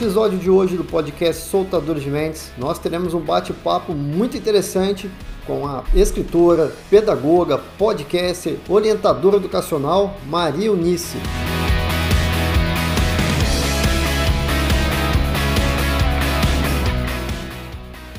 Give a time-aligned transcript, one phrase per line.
[0.00, 5.10] Episódio de hoje do podcast Soltadores de Mentes, nós teremos um bate-papo muito interessante
[5.46, 11.18] com a escritora, pedagoga, podcaster, orientadora educacional Maria Eunice.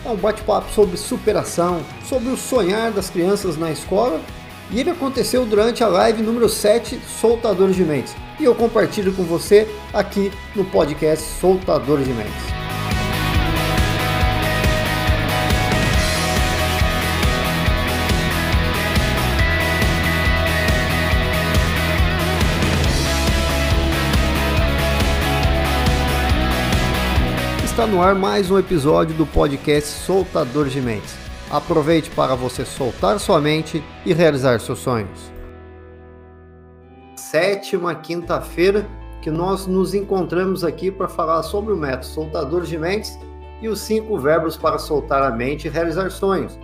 [0.05, 4.21] É um bate-papo sobre superação, sobre o sonhar das crianças na escola
[4.71, 8.15] e ele aconteceu durante a live número 7 Soltadores de Mentes.
[8.39, 12.31] E eu compartilho com você aqui no podcast Soltadores de Mentes.
[27.65, 31.30] Está no ar mais um episódio do podcast Soltadores de Mentes.
[31.51, 35.19] Aproveite para você soltar sua mente e realizar seus sonhos.
[37.17, 38.87] Sétima quinta-feira
[39.21, 43.19] que nós nos encontramos aqui para falar sobre o método Soltadores de Mentes
[43.61, 46.57] e os cinco verbos para soltar a mente e realizar sonhos.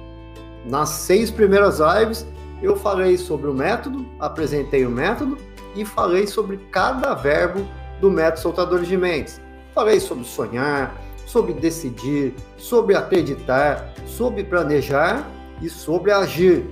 [0.66, 2.26] Nas seis primeiras lives
[2.62, 5.38] eu falei sobre o método, apresentei o método
[5.76, 7.68] e falei sobre cada verbo
[8.00, 9.42] do método Soltadores de Mentes.
[9.76, 10.96] Falei sobre sonhar,
[11.28, 15.30] sobre decidir, sobre acreditar, sobre planejar
[15.62, 16.66] e sobre agir.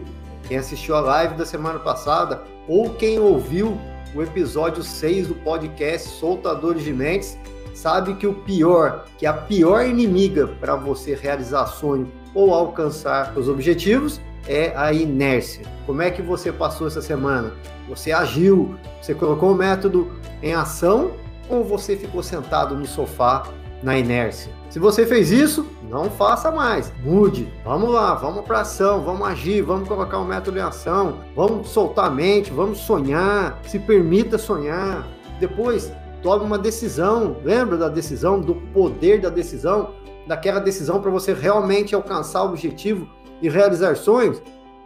[0.48, 3.78] Quem assistiu a live da semana passada ou quem ouviu
[4.16, 7.38] o episódio 6 do podcast Soltadores de Mentes
[7.74, 13.50] sabe que o pior, que a pior inimiga para você realizar sonho ou alcançar os
[13.50, 15.66] objetivos é a inércia.
[15.86, 17.54] Como é que você passou essa semana?
[17.90, 21.12] Você agiu, você colocou o método em ação
[21.50, 23.44] ou você ficou sentado no sofá
[23.86, 24.52] na inércia.
[24.68, 26.92] Se você fez isso, não faça mais.
[27.04, 27.48] Mude.
[27.64, 32.08] Vamos lá, vamos para ação, vamos agir, vamos colocar um método em ação, vamos soltar
[32.08, 35.08] a mente, vamos sonhar, se permita sonhar.
[35.40, 35.94] Depois,
[36.24, 37.38] tome uma decisão.
[37.44, 39.92] Lembra da decisão, do poder da decisão,
[40.26, 43.08] daquela decisão para você realmente alcançar o objetivo
[43.40, 44.42] e realizar sonhos?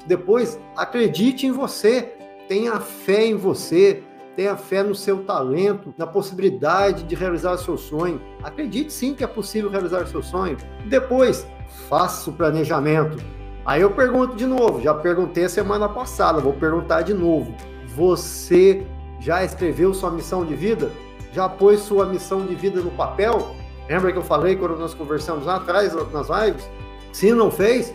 [0.05, 2.15] Depois, acredite em você,
[2.49, 4.03] tenha fé em você,
[4.39, 8.21] Tenha fé no seu talento, na possibilidade de realizar o seu sonho.
[8.41, 10.55] Acredite sim que é possível realizar o seu sonho.
[10.85, 11.45] Depois,
[11.89, 13.21] faça o planejamento.
[13.65, 17.53] Aí eu pergunto de novo, já perguntei a semana passada, vou perguntar de novo.
[17.93, 18.87] Você
[19.19, 20.89] já escreveu sua missão de vida?
[21.33, 23.53] Já pôs sua missão de vida no papel?
[23.89, 26.69] Lembra que eu falei quando nós conversamos lá atrás nas lives?
[27.11, 27.93] Se não fez,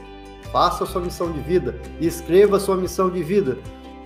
[0.53, 3.57] faça a sua missão de vida, escreva a sua missão de vida.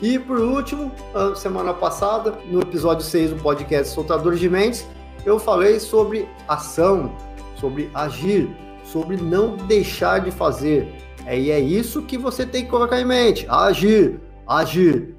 [0.01, 0.93] E por último,
[1.35, 4.87] semana passada, no episódio 6 do podcast Soltadores de Mentes,
[5.27, 7.13] eu falei sobre ação,
[7.57, 8.49] sobre agir,
[8.85, 10.89] sobre não deixar de fazer.
[11.27, 15.17] É, e é isso que você tem que colocar em mente: agir, agir.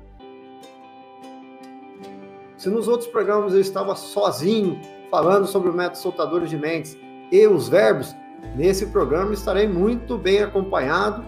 [2.57, 4.79] Se nos outros programas eu estava sozinho
[5.11, 6.97] falando sobre o método Soltadores de Mentes
[7.29, 8.15] e os verbos,
[8.55, 11.25] nesse programa estarei muito bem acompanhado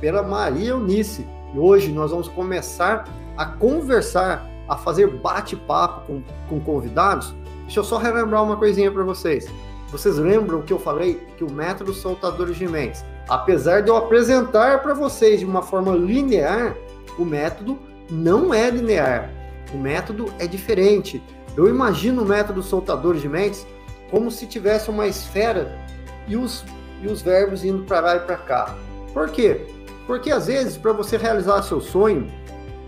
[0.00, 3.04] pela Maria Eunice e hoje nós vamos começar
[3.36, 7.34] a conversar, a fazer bate-papo com, com convidados.
[7.62, 9.46] Deixa eu só relembrar uma coisinha para vocês.
[9.90, 14.82] Vocês lembram que eu falei que o método soltadores de mentes, apesar de eu apresentar
[14.82, 16.76] para vocês de uma forma linear,
[17.18, 17.78] o método
[18.10, 19.30] não é linear.
[19.72, 21.22] O método é diferente.
[21.56, 23.64] Eu imagino o método soltadores de mentes
[24.10, 25.78] como se tivesse uma esfera
[26.26, 26.64] e os,
[27.00, 28.76] e os verbos indo para lá e para cá.
[29.12, 29.64] Por quê?
[30.06, 32.26] Porque às vezes, para você realizar seu sonho,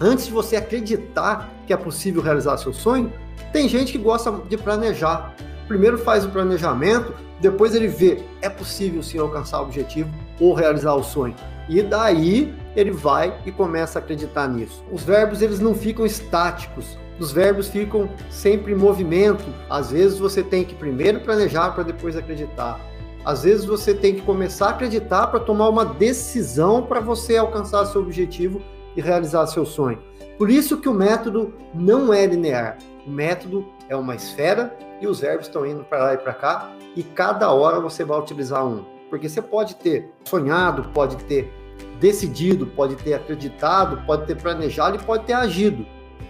[0.00, 3.12] antes de você acreditar que é possível realizar seu sonho,
[3.52, 5.34] tem gente que gosta de planejar.
[5.66, 10.10] Primeiro faz o planejamento, depois ele vê é possível sim alcançar o objetivo
[10.40, 11.34] ou realizar o sonho.
[11.68, 14.84] E daí ele vai e começa a acreditar nisso.
[14.92, 16.96] Os verbos eles não ficam estáticos.
[17.18, 19.44] Os verbos ficam sempre em movimento.
[19.68, 22.78] Às vezes você tem que primeiro planejar para depois acreditar.
[23.26, 27.84] Às vezes você tem que começar a acreditar para tomar uma decisão para você alcançar
[27.86, 28.62] seu objetivo
[28.96, 29.98] e realizar seu sonho.
[30.38, 32.78] Por isso que o método não é linear.
[33.04, 36.70] O método é uma esfera e os verbos estão indo para lá e para cá
[36.94, 38.84] e cada hora você vai utilizar um.
[39.10, 41.52] Porque você pode ter sonhado, pode ter
[41.98, 45.84] decidido, pode ter acreditado, pode ter planejado e pode ter agido.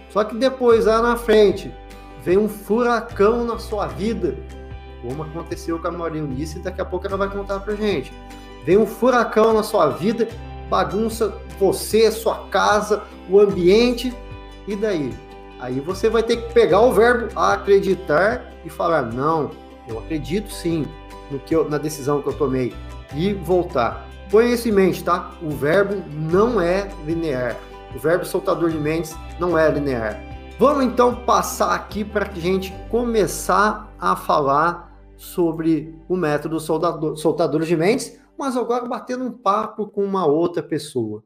[0.09, 1.71] Só que depois, lá na frente,
[2.23, 4.35] vem um furacão na sua vida
[5.01, 8.11] como aconteceu com a Maria Eunice, e daqui a pouco ela vai contar pra gente.
[8.65, 10.27] Vem um furacão na sua vida,
[10.69, 14.13] bagunça você, sua casa, o ambiente,
[14.67, 15.13] e daí?
[15.59, 19.51] Aí você vai ter que pegar o verbo acreditar e falar: não,
[19.87, 20.85] eu acredito sim
[21.31, 22.73] no que eu, na decisão que eu tomei
[23.15, 24.05] e voltar.
[24.29, 25.31] Põe isso em mente, tá?
[25.41, 27.55] O verbo não é linear.
[27.95, 30.21] O verbo soltador de mentes não é linear.
[30.59, 34.86] Vamos então passar aqui para a gente começar a falar
[35.17, 40.61] sobre o método soldador, soltador de mentes, mas agora batendo um papo com uma outra
[40.61, 41.23] pessoa.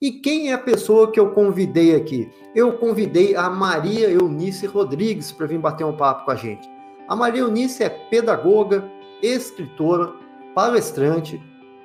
[0.00, 2.30] E quem é a pessoa que eu convidei aqui?
[2.54, 6.68] Eu convidei a Maria Eunice Rodrigues para vir bater um papo com a gente.
[7.08, 8.84] A Maria Eunice é pedagoga,
[9.22, 10.12] escritora,
[10.54, 11.40] palestrante,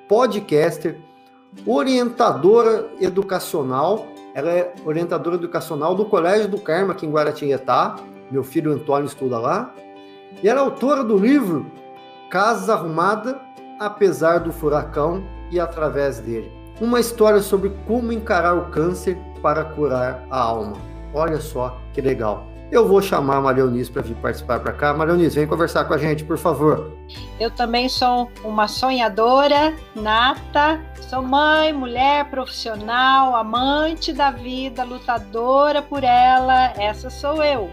[0.07, 0.99] podcaster,
[1.65, 4.07] orientadora educacional.
[4.33, 7.97] Ela é orientadora educacional do Colégio do Carmo, aqui em Guaratinguetá.
[8.31, 9.73] Meu filho Antônio estuda lá.
[10.41, 11.71] E ela é autora do livro
[12.29, 13.41] Casa Arrumada,
[13.79, 20.23] Apesar do Furacão e Através dele uma história sobre como encarar o câncer para curar
[20.29, 20.77] a alma.
[21.13, 22.45] Olha só que legal.
[22.69, 24.93] Eu vou chamar a Maria Eunice para vir participar para cá.
[24.93, 26.91] Maria Eunice, vem conversar com a gente, por favor.
[27.39, 30.81] Eu também sou uma sonhadora nata.
[30.99, 36.73] Sou mãe, mulher, profissional, amante da vida, lutadora por ela.
[36.77, 37.69] Essa sou eu.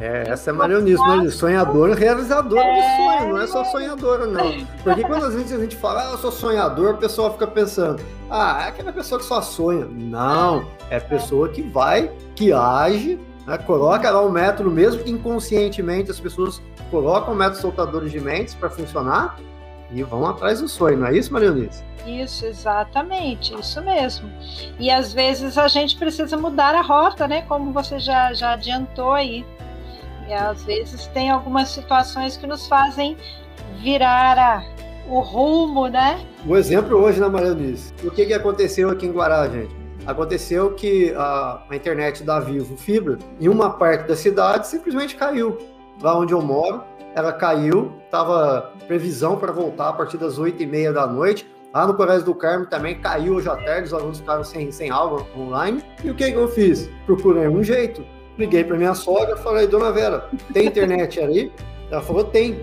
[0.00, 1.28] É, essa é Marionismo, né?
[1.28, 2.74] Sonhador, realizadora é...
[2.74, 4.66] do sonho, não é só sonhadora, não.
[4.82, 8.02] Porque quando às vezes a gente fala, ah, eu sou sonhador, o pessoal fica pensando,
[8.30, 9.84] ah, é aquela pessoa que só sonha.
[9.84, 13.58] Não, é a pessoa que vai, que age, né?
[13.58, 18.70] coloca lá o método mesmo, inconscientemente as pessoas colocam o método soltadores de mentes para
[18.70, 19.36] funcionar
[19.92, 21.82] e vão atrás do sonho, não é isso, Marionice?
[22.06, 24.30] Isso, exatamente, isso mesmo.
[24.78, 27.42] E às vezes a gente precisa mudar a rota, né?
[27.42, 29.44] Como você já, já adiantou aí.
[30.32, 33.16] Às vezes tem algumas situações que nos fazem
[33.82, 34.64] virar a,
[35.08, 36.24] o rumo, né?
[36.46, 37.92] O exemplo hoje na Maria Eunice.
[38.04, 39.74] O que, que aconteceu aqui em Guará, gente?
[40.06, 45.58] Aconteceu que a, a internet da Vivo Fibra, em uma parte da cidade, simplesmente caiu.
[46.00, 46.82] Lá onde eu moro,
[47.14, 51.46] ela caiu, estava previsão para voltar a partir das 8 e meia da noite.
[51.72, 54.90] Lá no Colégio do Carmo também caiu hoje à tarde, os alunos ficaram sem, sem
[54.90, 55.82] aula online.
[56.02, 56.90] E o que, que eu fiz?
[57.06, 58.04] Procurei um jeito
[58.40, 61.52] Liguei para minha sogra, falei, dona Vera, tem internet ali?
[61.90, 62.58] Ela falou, tem.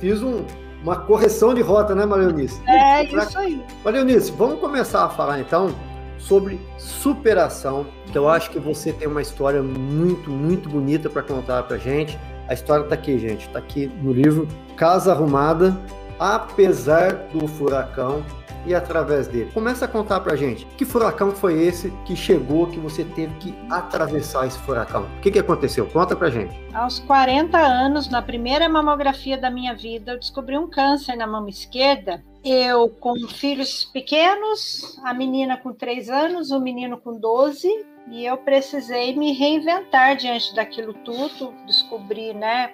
[0.00, 0.44] Fiz um,
[0.82, 2.60] uma correção de rota, né, Marionice?
[2.68, 3.22] É, pra...
[3.22, 3.62] isso aí.
[3.84, 5.72] Marionice, vamos começar a falar então
[6.18, 11.62] sobre superação, que eu acho que você tem uma história muito, muito bonita para contar
[11.62, 12.18] para gente.
[12.48, 15.80] A história está aqui, gente, está aqui no livro Casa Arrumada,
[16.18, 18.24] apesar do furacão
[18.66, 19.50] e através dele.
[19.52, 20.66] Começa a contar pra gente.
[20.76, 25.04] Que furacão foi esse que chegou, que você teve que atravessar esse furacão?
[25.18, 25.86] O que, que aconteceu?
[25.86, 26.54] Conta pra gente.
[26.74, 31.50] Aos 40 anos, na primeira mamografia da minha vida, eu descobri um câncer na mama
[31.50, 32.22] esquerda.
[32.44, 37.68] Eu com filhos pequenos, a menina com 3 anos, o menino com 12,
[38.10, 42.70] e eu precisei me reinventar diante daquilo tudo, descobri, né,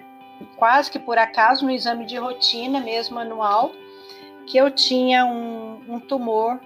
[0.57, 3.71] quase que por acaso no exame de rotina mesmo anual,
[4.47, 6.59] que eu tinha um, um tumor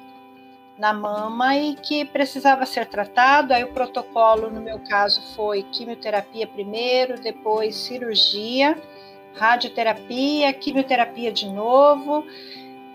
[0.78, 3.54] na mama e que precisava ser tratado.
[3.54, 8.78] Aí o protocolo, no meu caso, foi quimioterapia primeiro, depois cirurgia,
[9.36, 12.24] radioterapia, quimioterapia de novo.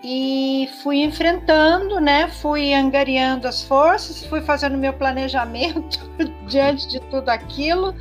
[0.03, 2.27] E fui enfrentando, né?
[2.27, 5.99] Fui angariando as forças, fui fazendo meu planejamento
[6.47, 7.93] diante de tudo aquilo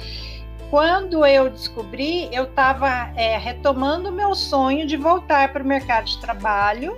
[0.71, 6.07] quando eu descobri, eu estava é, retomando o meu sonho de voltar para o mercado
[6.07, 6.97] de trabalho,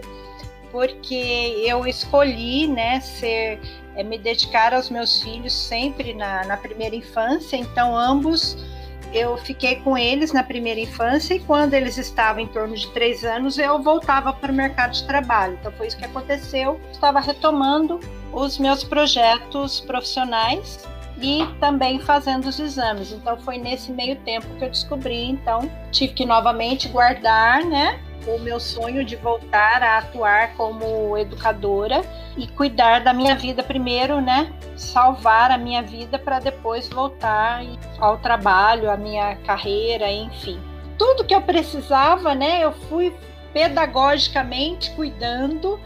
[0.70, 3.60] porque eu escolhi, né, ser,
[3.94, 7.56] é, me dedicar aos meus filhos sempre na, na primeira infância.
[7.56, 8.56] Então, ambos
[9.12, 13.24] eu fiquei com eles na primeira infância e quando eles estavam em torno de três
[13.24, 15.56] anos eu voltava para o mercado de trabalho.
[15.58, 16.78] Então foi isso que aconteceu.
[16.92, 17.98] Estava retomando
[18.32, 20.86] os meus projetos profissionais
[21.20, 23.12] e também fazendo os exames.
[23.12, 28.38] Então foi nesse meio tempo que eu descobri, então tive que novamente guardar, né, o
[28.38, 32.02] meu sonho de voltar a atuar como educadora
[32.36, 34.52] e cuidar da minha vida primeiro, né?
[34.76, 37.62] Salvar a minha vida para depois voltar
[37.98, 40.60] ao trabalho, a minha carreira, enfim.
[40.98, 42.62] Tudo que eu precisava, né?
[42.62, 43.14] Eu fui
[43.52, 45.80] pedagogicamente cuidando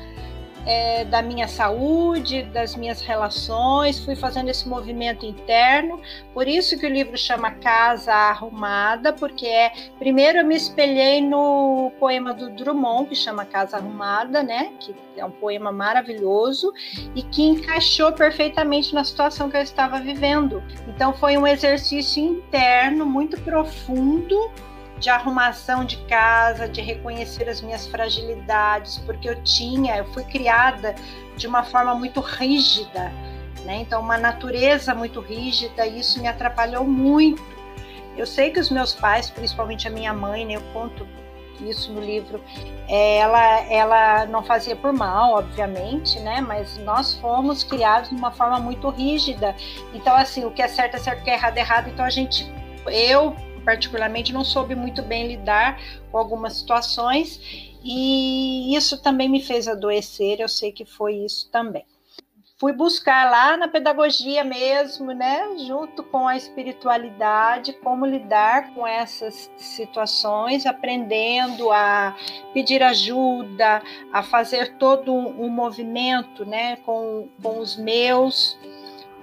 [0.66, 6.00] é, da minha saúde, das minhas relações, fui fazendo esse movimento interno.
[6.32, 11.92] Por isso que o livro chama Casa Arrumada, porque é primeiro eu me espelhei no
[11.98, 14.72] poema do Drummond que chama Casa Arrumada, né?
[14.78, 16.72] Que é um poema maravilhoso
[17.14, 20.62] e que encaixou perfeitamente na situação que eu estava vivendo.
[20.88, 24.36] Então foi um exercício interno muito profundo
[25.02, 30.94] de arrumação de casa, de reconhecer as minhas fragilidades, porque eu tinha, eu fui criada
[31.36, 33.12] de uma forma muito rígida,
[33.64, 33.78] né?
[33.80, 37.42] Então, uma natureza muito rígida, e isso me atrapalhou muito.
[38.16, 41.04] Eu sei que os meus pais, principalmente a minha mãe, né, eu conto
[41.60, 42.40] isso no livro,
[42.88, 46.40] é, ela, ela não fazia por mal, obviamente, né?
[46.40, 49.56] Mas nós fomos criados de uma forma muito rígida.
[49.92, 51.88] Então, assim, o que é certo é certo, o que é errado é errado.
[51.88, 52.48] Então, a gente,
[52.86, 57.40] eu particularmente não soube muito bem lidar com algumas situações
[57.84, 61.84] e isso também me fez adoecer, eu sei que foi isso também.
[62.62, 69.50] Fui buscar lá na pedagogia mesmo, né, junto com a espiritualidade, como lidar com essas
[69.56, 72.16] situações, aprendendo a
[72.54, 78.56] pedir ajuda, a fazer todo um, movimento, né, com, com os meus,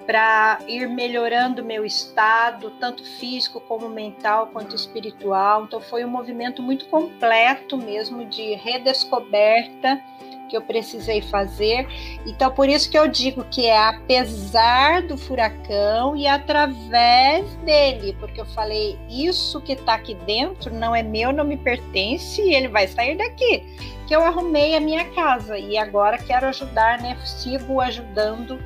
[0.09, 5.65] para ir melhorando meu estado, tanto físico como mental, quanto espiritual.
[5.65, 10.01] Então foi um movimento muito completo mesmo de redescoberta
[10.49, 11.87] que eu precisei fazer.
[12.25, 18.41] Então, por isso que eu digo que é apesar do furacão e através dele, porque
[18.41, 22.67] eu falei, isso que está aqui dentro não é meu, não me pertence e ele
[22.67, 23.63] vai sair daqui.
[24.07, 27.15] Que eu arrumei a minha casa e agora quero ajudar, né?
[27.23, 28.59] Sigo ajudando,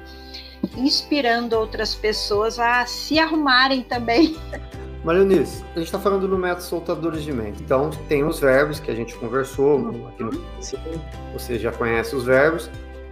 [0.78, 4.36] inspirando outras pessoas a se arrumarem também.
[5.04, 7.62] Marionis, a gente está falando do método soltadores de mente.
[7.62, 10.08] Então, tem os verbos que a gente conversou uhum.
[10.08, 10.32] aqui no
[11.34, 12.70] você já conhece os verbos.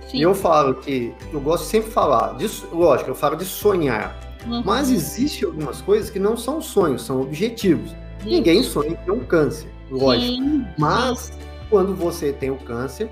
[0.08, 0.20] Sim.
[0.20, 4.18] E eu falo que eu gosto sempre de falar, de, lógico, eu falo de sonhar.
[4.46, 4.64] Uhum.
[4.66, 7.94] Mas existem algumas coisas que não são sonhos, são objetivos.
[8.24, 10.44] Ninguém sonha em ter um câncer, lógico.
[10.44, 10.66] Sim.
[10.78, 11.32] Mas
[11.70, 13.10] quando você tem o câncer,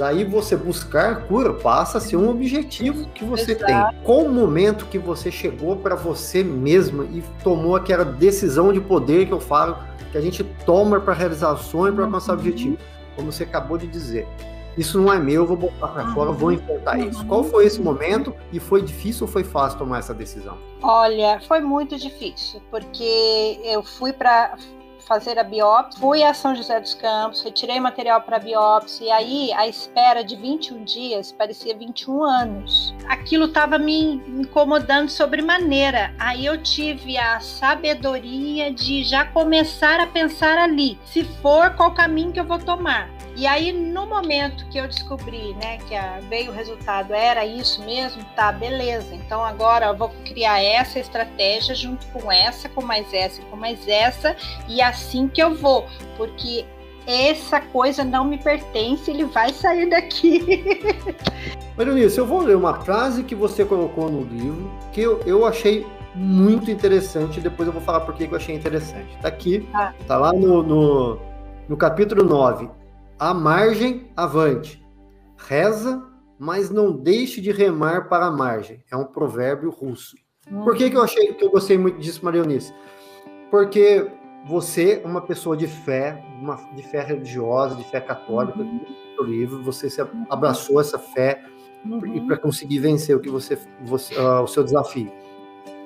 [0.00, 3.66] Daí você buscar cura passa a ser um objetivo que você Exato.
[3.66, 4.02] tem.
[4.02, 9.26] Qual o momento que você chegou para você mesma e tomou aquela decisão de poder
[9.26, 9.76] que eu falo,
[10.10, 12.40] que a gente toma para realizar sonho, para alcançar o uhum.
[12.40, 12.78] objetivo?
[13.14, 14.26] Como você acabou de dizer.
[14.74, 17.10] Isso não é meu, eu vou botar para fora, vou enfrentar uhum.
[17.10, 17.26] isso.
[17.26, 20.56] Qual foi esse momento e foi difícil ou foi fácil tomar essa decisão?
[20.80, 24.56] Olha, foi muito difícil, porque eu fui para
[25.00, 29.52] fazer a biópsia, fui a São José dos Campos, retirei material para biópsia, e aí
[29.52, 32.94] a espera de 21 dias parecia 21 anos.
[33.08, 36.14] Aquilo estava me incomodando sobremaneira.
[36.18, 42.32] Aí eu tive a sabedoria de já começar a pensar ali, se for, qual caminho
[42.32, 43.19] que eu vou tomar.
[43.40, 47.82] E aí, no momento que eu descobri, né, que a, veio o resultado, era isso
[47.86, 49.14] mesmo, tá, beleza.
[49.14, 53.88] Então agora eu vou criar essa estratégia junto com essa, com mais essa, com mais
[53.88, 54.36] essa,
[54.68, 55.86] e assim que eu vou,
[56.18, 56.66] porque
[57.06, 60.60] essa coisa não me pertence, ele vai sair daqui.
[61.78, 65.86] Marinice, eu vou ler uma frase que você colocou no livro que eu, eu achei
[66.14, 67.40] muito interessante.
[67.40, 69.16] Depois eu vou falar por que eu achei interessante.
[69.22, 69.94] Tá aqui, ah.
[70.06, 71.18] tá lá no, no,
[71.66, 72.79] no capítulo 9
[73.20, 74.82] a margem avante.
[75.36, 76.02] Reza,
[76.38, 78.82] mas não deixe de remar para a margem.
[78.90, 80.16] É um provérbio russo.
[80.50, 80.64] Hum.
[80.64, 82.72] Por que, que eu achei que eu gostei muito disso, Marionice?
[83.50, 84.10] Porque
[84.46, 88.80] você uma pessoa de fé, uma, de fé religiosa, de fé católica, uhum.
[89.18, 90.00] do livro, você se
[90.30, 91.44] abraçou essa fé
[91.84, 92.26] uhum.
[92.26, 95.12] para conseguir vencer o que você, você uh, o seu desafio.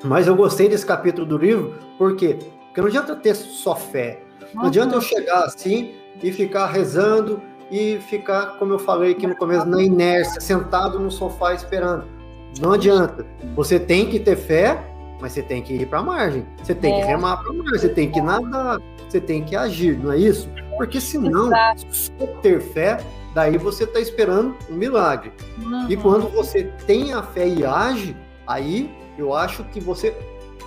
[0.04, 2.38] Mas eu gostei desse capítulo do livro, por quê?
[2.66, 4.22] Porque não adianta ter só fé.
[4.54, 4.68] Não uhum.
[4.68, 7.40] adianta eu chegar assim e ficar rezando
[7.70, 12.04] e ficar, como eu falei aqui no começo, na inércia, sentado no sofá esperando.
[12.60, 13.26] Não adianta.
[13.56, 14.80] Você tem que ter fé,
[15.20, 16.46] mas você tem que ir para a margem.
[16.62, 17.00] Você tem é.
[17.00, 20.18] que remar para a margem, você tem que nadar, você tem que agir, não é
[20.18, 20.48] isso?
[20.76, 21.50] Porque senão,
[21.90, 22.98] só ter fé,
[23.34, 25.32] daí você está esperando um milagre.
[25.58, 25.86] Uhum.
[25.88, 28.16] E quando você tem a fé e age,
[28.46, 30.14] aí eu acho que você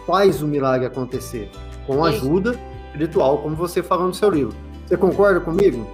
[0.05, 1.49] faz o milagre acontecer
[1.85, 4.55] com ajuda espiritual, como você falou no seu livro.
[4.87, 5.85] Você concorda comigo?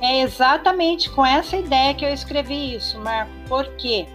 [0.00, 3.30] É exatamente com essa ideia que eu escrevi isso, Marco.
[3.46, 4.06] Por quê?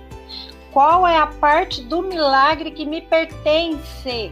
[0.74, 4.32] Qual é a parte do milagre que me pertence?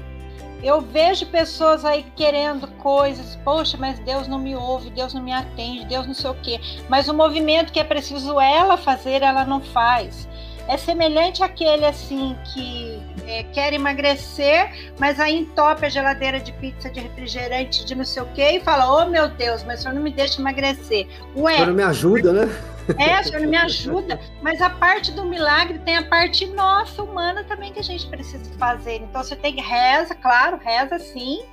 [0.63, 5.31] Eu vejo pessoas aí querendo coisas, poxa, mas Deus não me ouve, Deus não me
[5.31, 6.59] atende, Deus não sei o quê.
[6.89, 10.27] Mas o movimento que é preciso ela fazer, ela não faz.
[10.67, 12.92] É semelhante àquele assim que
[13.27, 18.23] é, quer emagrecer, mas aí entope a geladeira de pizza, de refrigerante, de não sei
[18.23, 21.07] o quê, e fala: Oh meu Deus, mas o senhor não me deixa emagrecer.
[21.35, 21.53] Ué.
[21.53, 22.63] O senhor não me ajuda, né?
[22.97, 27.01] É, o senhor não me ajuda, mas a parte do milagre tem a parte nossa,
[27.01, 28.95] humana também, que a gente precisa fazer.
[28.95, 31.43] Então você tem que reza, claro, reza sim,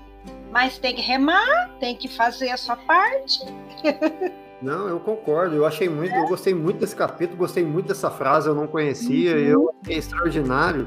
[0.50, 3.40] mas tem que remar, tem que fazer a sua parte.
[4.60, 5.56] Não, eu concordo.
[5.56, 9.32] Eu achei muito, eu gostei muito desse capítulo, gostei muito dessa frase, eu não conhecia,
[9.32, 9.38] uhum.
[9.38, 10.86] eu achei extraordinário.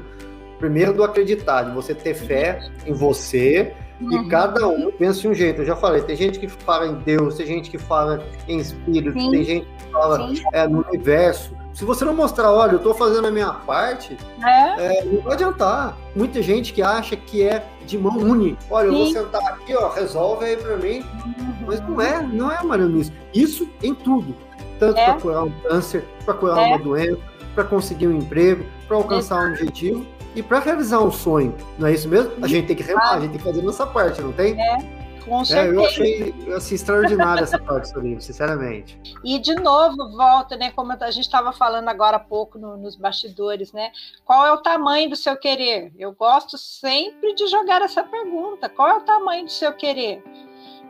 [0.58, 4.22] Primeiro do acreditar, de você ter fé em você uhum.
[4.22, 5.62] e cada um pensa de um jeito.
[5.62, 9.18] Eu já falei, tem gente que fala em Deus, tem gente que fala em espírito,
[9.18, 9.30] Sim.
[9.30, 11.54] tem gente que fala é, no universo.
[11.72, 15.00] Se você não mostrar, olha, eu estou fazendo a minha parte, é?
[15.00, 15.96] É, não vai adiantar.
[16.14, 18.58] Muita gente que acha que é de mão única.
[18.70, 18.94] Olha, Sim.
[18.94, 21.00] eu vou sentar aqui, ó, resolve aí para mim.
[21.26, 21.54] Uhum.
[21.66, 23.02] Mas não é, não é, Mariana,
[23.34, 24.36] Isso em tudo.
[24.78, 25.04] Tanto é.
[25.04, 26.66] para curar um câncer, para curar é.
[26.68, 27.18] uma doença,
[27.56, 31.54] para conseguir um emprego, para alcançar um objetivo e para realizar um sonho.
[31.78, 32.32] Não é isso mesmo?
[32.42, 34.60] A gente tem que remar, a gente tem que fazer nossa parte, não tem?
[34.60, 35.04] É.
[35.24, 35.74] Com certeza.
[35.74, 39.00] É, eu achei assim, extraordinária essa parte do livro, sinceramente.
[39.24, 40.70] E, de novo, volta, né?
[40.70, 43.90] Como a gente estava falando agora há pouco no, nos bastidores, né?
[44.24, 45.92] Qual é o tamanho do seu querer?
[45.98, 50.22] Eu gosto sempre de jogar essa pergunta: qual é o tamanho do seu querer?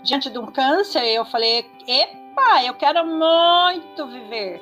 [0.02, 2.23] Diante de um câncer, eu falei: epa,
[2.64, 4.60] eu quero muito viver.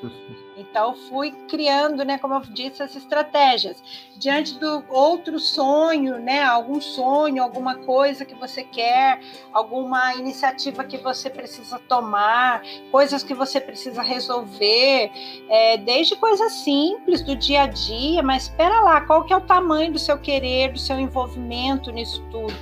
[0.57, 3.83] Então, fui criando, né, como eu disse, as estratégias.
[4.17, 9.21] Diante do outro sonho, né, algum sonho, alguma coisa que você quer,
[9.53, 15.11] alguma iniciativa que você precisa tomar, coisas que você precisa resolver,
[15.49, 19.41] é, desde coisas simples do dia a dia, mas espera lá, qual que é o
[19.41, 22.55] tamanho do seu querer, do seu envolvimento nisso tudo?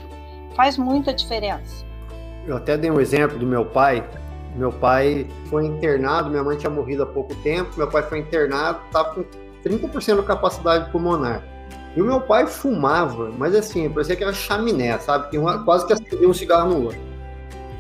[0.55, 1.85] Faz muita diferença.
[2.47, 4.09] Eu até dei um exemplo do meu pai,
[4.57, 8.81] meu pai foi internado, minha mãe tinha morrido há pouco tempo, meu pai foi internado,
[8.87, 9.25] estava com
[9.65, 11.43] 30% de capacidade pulmonar.
[11.97, 15.29] E o meu pai fumava, mas assim, parecia que era chaminé, sabe?
[15.29, 17.01] Que uma, quase que acendia um cigarro no outro.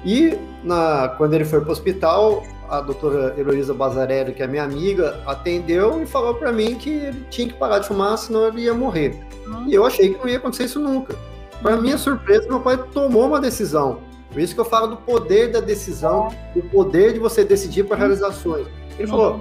[0.04, 4.64] E na, quando ele foi para o hospital, a doutora Heloísa Bazarelli, que é minha
[4.64, 8.62] amiga, atendeu e falou para mim que ele tinha que parar de fumar, senão ele
[8.62, 9.14] ia morrer.
[9.46, 9.68] Uhum.
[9.68, 11.14] E eu achei que não ia acontecer isso nunca.
[11.62, 14.00] Para minha surpresa, meu pai tomou uma decisão
[14.30, 17.96] por isso que eu falo do poder da decisão, do poder de você decidir para
[17.96, 18.66] realizações.
[18.98, 19.40] Ele falou: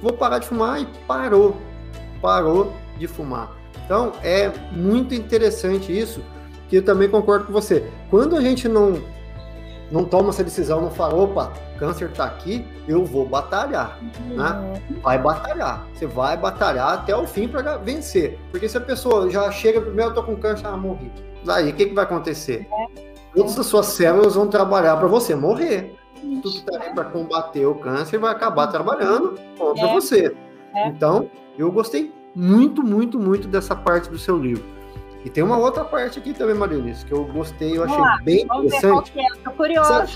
[0.00, 1.56] vou parar de fumar e parou.
[2.20, 3.50] Parou de fumar.
[3.84, 6.22] Então é muito interessante isso,
[6.68, 7.90] que eu também concordo com você.
[8.08, 9.02] Quando a gente não,
[9.90, 13.98] não toma essa decisão, não fala, opa, câncer está aqui, eu vou batalhar.
[14.00, 14.36] Uhum.
[14.36, 14.80] Né?
[15.02, 15.86] Vai batalhar.
[15.92, 18.38] Você vai batalhar até o fim para vencer.
[18.50, 21.10] Porque se a pessoa já chega primeiro, eu tô com câncer, ah, morri.
[21.44, 22.66] Daí, o que, que vai acontecer?
[22.72, 25.96] É todas as suas células vão trabalhar para você morrer.
[26.42, 29.92] Tudo que está aí para combater o câncer vai acabar trabalhando contra é.
[29.92, 30.34] você.
[30.74, 30.88] É.
[30.88, 31.28] Então,
[31.58, 34.74] eu gostei muito, muito, muito dessa parte do seu livro.
[35.24, 38.42] E tem uma outra parte aqui também, Marilice, que eu gostei, eu achei lá, bem
[38.42, 39.10] interessante.
[39.14, 40.08] Ver qual é, tô curiosa.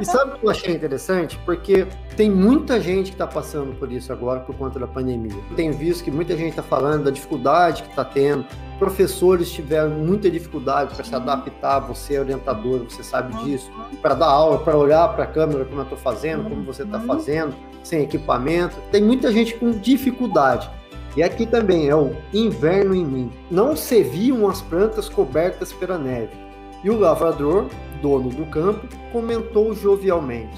[0.00, 1.38] E sabe o que eu achei interessante?
[1.44, 5.36] Porque tem muita gente que está passando por isso agora por conta da pandemia.
[5.56, 8.46] Tem visto que muita gente está falando da dificuldade que está tendo.
[8.80, 11.80] Professores tiveram muita dificuldade para se adaptar.
[11.80, 13.70] Você é orientador, você sabe disso.
[14.00, 16.96] Para dar aula, para olhar para a câmera como eu estou fazendo, como você está
[16.96, 17.06] uhum.
[17.06, 18.74] fazendo, sem equipamento.
[18.90, 20.70] Tem muita gente com dificuldade.
[21.14, 23.30] E aqui também é o inverno em mim.
[23.50, 26.32] Não se viam as plantas cobertas pela neve.
[26.82, 27.66] E o lavrador,
[28.00, 30.56] dono do campo, comentou jovialmente: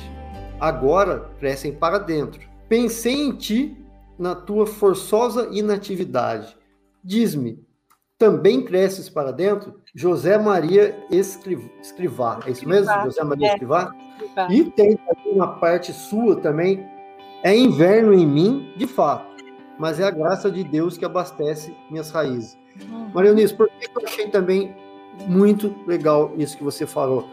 [0.61, 2.41] Agora crescem para dentro.
[2.69, 3.77] Pensei em ti
[4.17, 6.57] na tua forçosa inatividade.
[7.03, 7.59] Diz-me,
[8.23, 9.81] também cresces para dentro?
[9.95, 12.41] José Maria Escrivá.
[12.47, 12.93] É isso mesmo?
[13.05, 13.53] José Maria é.
[13.53, 13.95] Escrivá?
[14.51, 16.87] E tem uma parte sua também.
[17.43, 19.33] É inverno em mim, de fato
[19.79, 22.57] mas é a graça de Deus que abastece minhas raízes.
[23.13, 24.73] Maria Eunice, por que eu achei também
[25.27, 27.29] muito legal isso que você falou?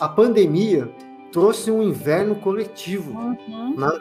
[0.00, 0.90] A pandemia
[1.30, 3.76] trouxe um inverno coletivo, uhum.
[3.76, 3.98] Né?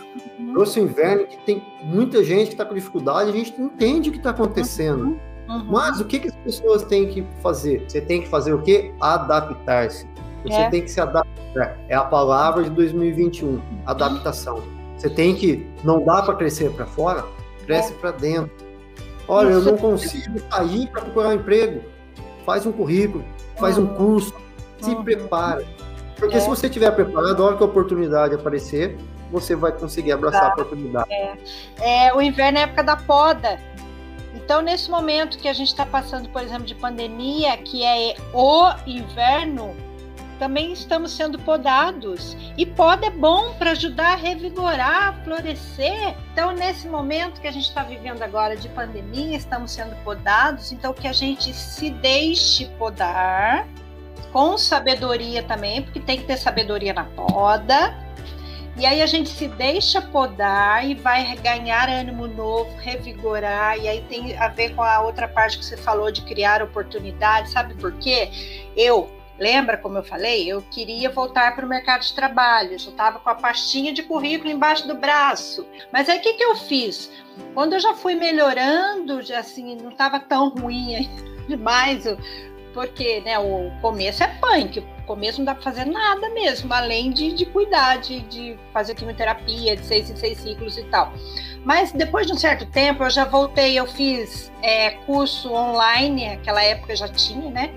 [0.51, 4.11] Trouxe um inverno que tem muita gente que está com dificuldade, a gente entende o
[4.11, 5.03] que está acontecendo.
[5.03, 5.19] Uhum.
[5.51, 5.65] Uhum.
[5.69, 7.83] Mas o que, que as pessoas têm que fazer?
[7.87, 8.93] Você tem que fazer o quê?
[8.99, 10.07] Adaptar-se.
[10.43, 10.69] Você é.
[10.69, 11.77] tem que se adaptar.
[11.87, 14.61] É a palavra de 2021, adaptação.
[14.97, 17.25] Você tem que, não dá para crescer para fora,
[17.65, 18.51] cresce para dentro.
[19.27, 21.81] Olha, eu não consigo sair para procurar um emprego.
[22.45, 23.23] Faz um currículo,
[23.57, 24.33] faz um curso,
[24.79, 25.65] se prepara.
[26.17, 26.49] Porque se é.
[26.49, 28.97] você estiver preparado, a hora que a oportunidade aparecer,
[29.31, 30.53] você vai conseguir abraçar a tá.
[30.53, 31.11] oportunidade.
[31.11, 32.07] É.
[32.07, 32.13] é.
[32.13, 33.57] o inverno é a época da poda.
[34.51, 38.69] Então, nesse momento que a gente está passando, por exemplo, de pandemia, que é o
[38.85, 39.73] inverno,
[40.37, 42.35] também estamos sendo podados.
[42.57, 46.17] E poda é bom para ajudar a revigorar, a florescer.
[46.33, 50.73] Então, nesse momento que a gente está vivendo agora de pandemia, estamos sendo podados.
[50.73, 53.65] Então, que a gente se deixe podar
[54.33, 57.95] com sabedoria também, porque tem que ter sabedoria na poda.
[58.77, 63.77] E aí a gente se deixa podar e vai ganhar ânimo novo, revigorar.
[63.77, 67.51] E aí tem a ver com a outra parte que você falou de criar oportunidades.
[67.51, 68.29] Sabe por quê?
[68.75, 69.09] Eu
[69.41, 70.47] Lembra como eu falei?
[70.47, 74.51] Eu queria voltar para o mercado de trabalho, eu estava com a pastinha de currículo
[74.51, 75.65] embaixo do braço.
[75.91, 77.09] Mas aí o que, que eu fiz?
[77.55, 81.09] Quando eu já fui melhorando, já, assim, não estava tão ruim
[81.49, 82.05] demais,
[82.73, 87.11] porque né, o começo é punk, o começo não dá para fazer nada mesmo, além
[87.11, 91.13] de, de cuidar, de, de fazer quimioterapia de seis em seis ciclos e tal.
[91.63, 96.63] Mas depois de um certo tempo, eu já voltei, eu fiz é, curso online, aquela
[96.63, 97.73] época já tinha, né?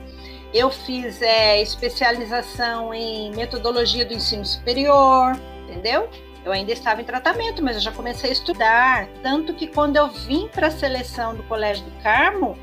[0.52, 5.32] Eu fiz é, especialização em metodologia do ensino superior,
[5.68, 6.08] entendeu?
[6.44, 9.08] Eu ainda estava em tratamento, mas eu já comecei a estudar.
[9.22, 12.56] Tanto que quando eu vim para a seleção do Colégio do Carmo,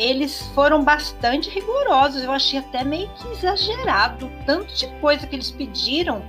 [0.00, 2.22] eles foram bastante rigorosos.
[2.22, 6.24] Eu achei até meio que exagerado tanto de coisa que eles pediram,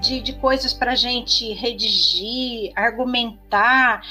[0.00, 4.02] de, de coisas para a gente redigir, argumentar.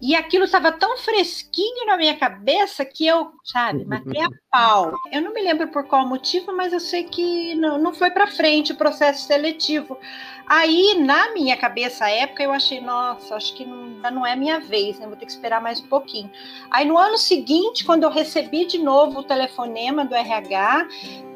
[0.00, 4.92] E aquilo estava tão fresquinho na minha cabeça que eu, sabe, matei a pau.
[5.10, 8.28] Eu não me lembro por qual motivo, mas eu sei que não, não foi para
[8.28, 9.98] frente o processo seletivo.
[10.46, 14.60] Aí, na minha cabeça, à época, eu achei, nossa, acho que não, não é minha
[14.60, 15.06] vez, né?
[15.06, 16.30] Vou ter que esperar mais um pouquinho.
[16.70, 20.88] Aí, no ano seguinte, quando eu recebi de novo o telefonema do RH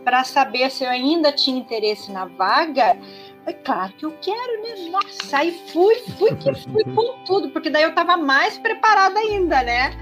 [0.05, 2.97] para saber se eu ainda tinha interesse na vaga,
[3.47, 4.91] é claro que eu quero, né?
[4.91, 9.63] Nossa, aí fui, fui que fui com tudo, porque daí eu estava mais preparada ainda,
[9.63, 9.97] né?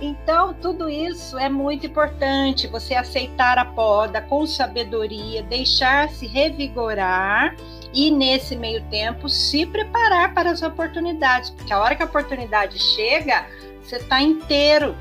[0.00, 7.56] Então, tudo isso é muito importante, você aceitar a poda com sabedoria, deixar-se revigorar
[7.92, 12.78] e, nesse meio tempo, se preparar para as oportunidades, porque a hora que a oportunidade
[12.78, 13.46] chega,
[13.82, 14.94] você está inteiro.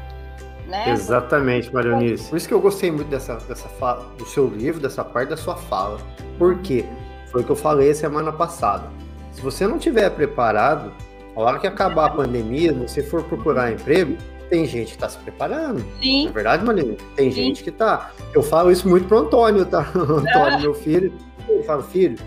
[0.68, 0.92] Né?
[0.92, 2.30] Exatamente, Marionice.
[2.30, 5.38] Por isso que eu gostei muito dessa, dessa fala, do seu livro, dessa parte da
[5.38, 6.00] sua fala.
[6.38, 6.86] Por quê?
[7.34, 8.88] Foi o que eu falei semana passada.
[9.32, 10.94] Se você não tiver preparado,
[11.36, 14.16] a hora que acabar a pandemia, você for procurar emprego,
[14.52, 15.84] tem gente que está se preparando.
[16.00, 16.28] Sim.
[16.28, 16.96] É verdade, Marina?
[17.16, 17.36] Tem Sim.
[17.36, 18.12] gente que está.
[18.36, 19.80] Eu falo isso muito pro Antônio, tá?
[19.98, 21.12] Antônio, meu filho.
[21.50, 22.20] Eu falo, filho,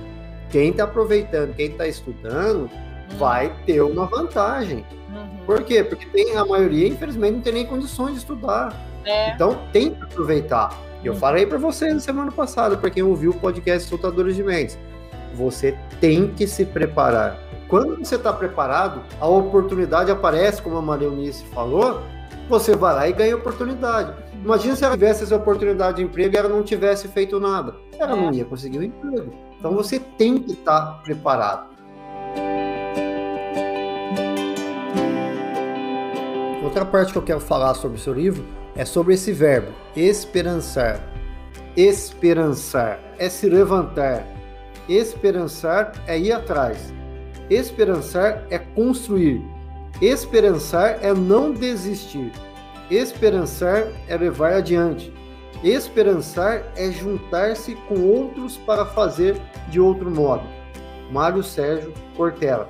[0.50, 3.16] quem está aproveitando, quem está estudando, uhum.
[3.16, 4.84] vai ter uma vantagem.
[5.08, 5.46] Uhum.
[5.46, 5.84] Por quê?
[5.84, 8.74] Porque tem, a maioria, infelizmente, não tem nem condições de estudar.
[9.04, 9.30] É.
[9.34, 10.76] Então tem que aproveitar.
[11.04, 14.76] Eu falei para você na semana passada, para quem ouviu o podcast Soltadores de Mentes
[15.36, 17.38] você tem que se preparar.
[17.68, 22.00] Quando você está preparado, a oportunidade aparece, como a Maria Eunice falou,
[22.48, 24.12] você vai lá e ganha a oportunidade.
[24.34, 27.74] Imagina se ela tivesse essa oportunidade de emprego e ela não tivesse feito nada.
[27.98, 29.32] Ela não ia conseguir o um emprego.
[29.58, 31.76] Então você tem que estar tá preparado.
[36.62, 38.44] Outra parte que eu quero falar sobre o seu livro
[38.76, 41.00] é sobre esse verbo, esperançar.
[41.76, 44.26] Esperançar é se levantar,
[44.88, 46.92] Esperançar é ir atrás.
[47.50, 49.42] Esperançar é construir.
[50.00, 52.32] Esperançar é não desistir.
[52.90, 55.12] Esperançar é levar adiante.
[55.64, 59.36] Esperançar é juntar-se com outros para fazer
[59.68, 60.44] de outro modo.
[61.10, 62.68] Mário Sérgio Cortella.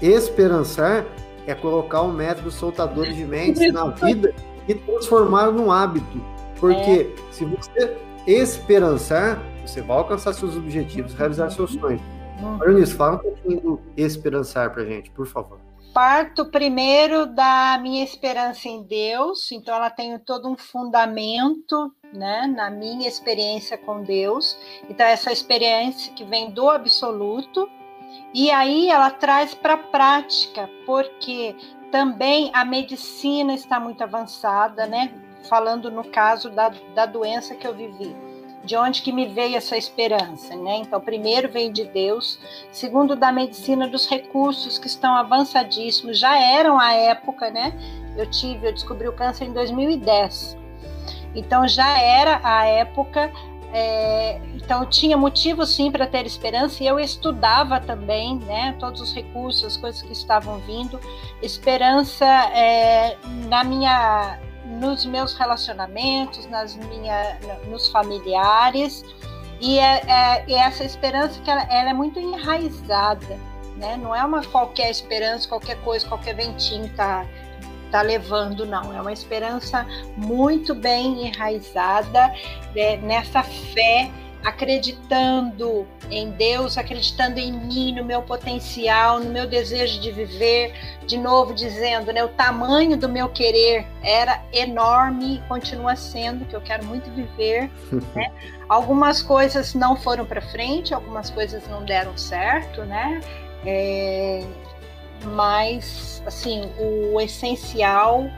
[0.00, 1.04] Esperançar
[1.46, 4.34] é colocar o método soltador de mentes na vida
[4.68, 6.22] e transformar num hábito.
[6.60, 7.32] Porque é.
[7.32, 12.00] se você esperançar, você vai alcançar seus objetivos, realizar seus sonhos.
[12.40, 12.86] Uhum.
[12.86, 15.58] fala um pouquinho do esperançar para gente, por favor.
[15.92, 22.70] Parto primeiro da minha esperança em Deus, então ela tem todo um fundamento né, na
[22.70, 24.56] minha experiência com Deus.
[24.88, 27.68] Então, essa experiência que vem do absoluto,
[28.32, 31.56] e aí ela traz para a prática, porque
[31.90, 35.12] também a medicina está muito avançada, né?
[35.48, 38.27] Falando no caso da, da doença que eu vivi
[38.68, 40.76] de onde que me veio essa esperança, né?
[40.76, 42.38] Então, primeiro vem de Deus,
[42.70, 47.72] segundo da medicina dos recursos que estão avançadíssimos, já eram à época, né?
[48.14, 50.58] Eu tive, eu descobri o câncer em 2010.
[51.34, 53.32] Então já era a época,
[53.72, 58.76] é, então tinha motivo sim para ter esperança e eu estudava também, né?
[58.78, 61.00] Todos os recursos, as coisas que estavam vindo,
[61.40, 63.16] esperança é,
[63.48, 69.04] na minha nos meus relacionamentos, nas minha, nos familiares.
[69.60, 73.38] E, é, é, essa esperança que ela, ela, é muito enraizada,
[73.76, 73.96] né?
[73.96, 77.26] Não é uma qualquer esperança, qualquer coisa, qualquer ventinho tá
[77.90, 78.94] tá levando, não.
[78.94, 82.32] É uma esperança muito bem enraizada
[82.74, 84.10] né, nessa fé
[84.44, 90.72] acreditando em Deus, acreditando em mim, no meu potencial, no meu desejo de viver,
[91.06, 96.54] de novo dizendo, né, o tamanho do meu querer era enorme e continua sendo, que
[96.54, 97.70] eu quero muito viver,
[98.14, 98.30] né?
[98.68, 103.20] Algumas coisas não foram para frente, algumas coisas não deram certo, né?
[103.66, 104.44] É,
[105.24, 108.30] mas, assim, o essencial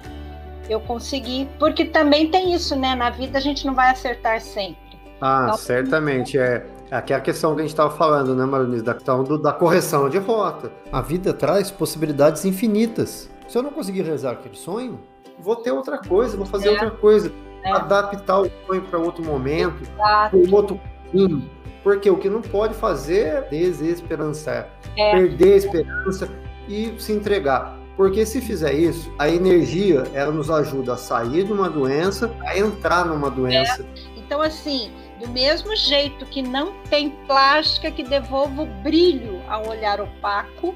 [0.68, 2.94] eu consegui, porque também tem isso, né?
[2.94, 4.79] Na vida a gente não vai acertar sempre.
[5.20, 6.38] Ah, então, certamente.
[6.38, 8.82] É, aqui é a questão que a gente estava falando, né, Maroniz?
[8.82, 10.72] Da questão do, da correção de rota.
[10.90, 13.30] A vida traz possibilidades infinitas.
[13.46, 15.00] Se eu não conseguir realizar aquele sonho,
[15.38, 16.72] vou ter outra coisa, vou fazer é.
[16.72, 17.32] outra coisa.
[17.64, 17.72] É.
[17.72, 21.48] Adaptar o sonho para outro momento, para um outro caminho.
[21.82, 25.12] Porque o que não pode fazer é desesperançar, é.
[25.12, 26.28] perder a esperança
[26.68, 27.78] e se entregar.
[27.96, 32.56] Porque se fizer isso, a energia ela nos ajuda a sair de uma doença, a
[32.56, 33.82] entrar numa doença.
[33.82, 34.18] É.
[34.18, 40.00] Então, assim, do mesmo jeito que não tem plástica que devolva o brilho ao olhar
[40.00, 40.74] opaco,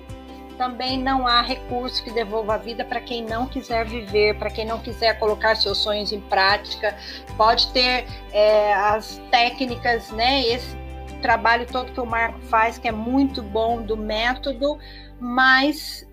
[0.59, 4.65] também não há recurso que devolva a vida para quem não quiser viver, para quem
[4.65, 6.97] não quiser colocar seus sonhos em prática.
[7.37, 10.43] Pode ter é, as técnicas, né?
[10.47, 10.77] Esse
[11.21, 14.79] trabalho todo que o Marco faz, que é muito bom do método,
[15.19, 16.07] mas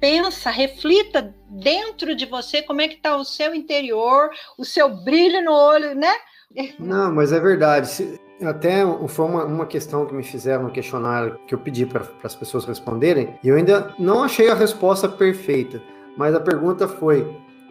[0.00, 5.42] pensa, reflita dentro de você como é que está o seu interior, o seu brilho
[5.42, 6.12] no olho, né?
[6.78, 8.18] Não, mas é verdade.
[8.42, 12.34] Até foi uma, uma questão que me fizeram no questionário que eu pedi para as
[12.34, 15.82] pessoas responderem, e eu ainda não achei a resposta perfeita,
[16.16, 17.26] mas a pergunta foi: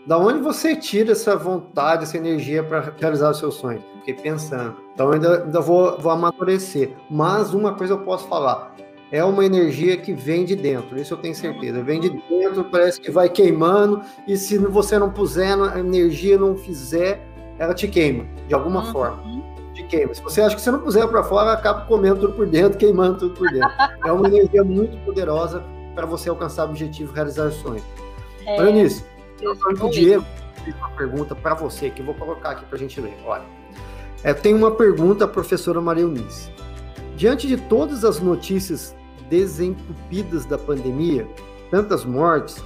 [0.05, 3.83] da onde você tira essa vontade, essa energia para realizar os seus sonhos?
[3.99, 4.75] Fiquei pensando.
[4.93, 6.91] Então ainda, ainda vou, vou amadurecer.
[7.09, 8.75] Mas uma coisa eu posso falar:
[9.11, 11.81] é uma energia que vem de dentro, isso eu tenho certeza.
[11.81, 16.55] Vem de dentro, parece que vai queimando, e se você não puser, a energia não
[16.55, 17.26] fizer,
[17.59, 18.91] ela te queima, de alguma uhum.
[18.91, 20.13] forma te queima.
[20.13, 23.19] Se você acha que você não puser para fora, acaba comendo tudo por dentro, queimando
[23.19, 23.69] tudo por dentro.
[24.03, 27.83] É uma energia muito poderosa para você alcançar o objetivo, realizar sonhos.
[28.45, 29.05] É, nisso.
[29.41, 30.25] Eu o Diego
[30.63, 33.17] fiz uma pergunta para você que eu vou colocar aqui para a gente ler.
[33.25, 33.43] Olha,
[34.23, 36.51] é, tem uma pergunta à professora Maria Eunice.
[37.15, 38.95] Diante de todas as notícias
[39.29, 41.27] desentupidas da pandemia,
[41.69, 42.63] tantas mortes,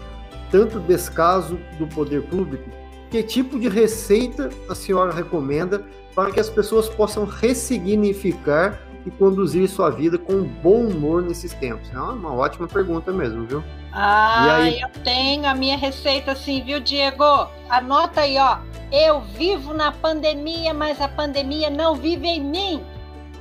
[0.49, 2.69] tanto descaso do poder público,
[3.11, 5.83] que tipo de receita a senhora recomenda
[6.15, 11.91] para que as pessoas possam ressignificar e conduzir sua vida com bom humor nesses tempos?
[11.93, 13.63] É uma ótima pergunta mesmo, viu?
[13.91, 14.79] Ah, aí...
[14.79, 17.47] eu tenho a minha receita assim, viu, Diego?
[17.69, 18.59] Anota aí, ó.
[18.91, 22.81] Eu vivo na pandemia, mas a pandemia não vive em mim.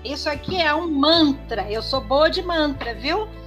[0.04, 1.70] Isso aqui é um mantra.
[1.70, 3.28] Eu sou boa de mantra, viu?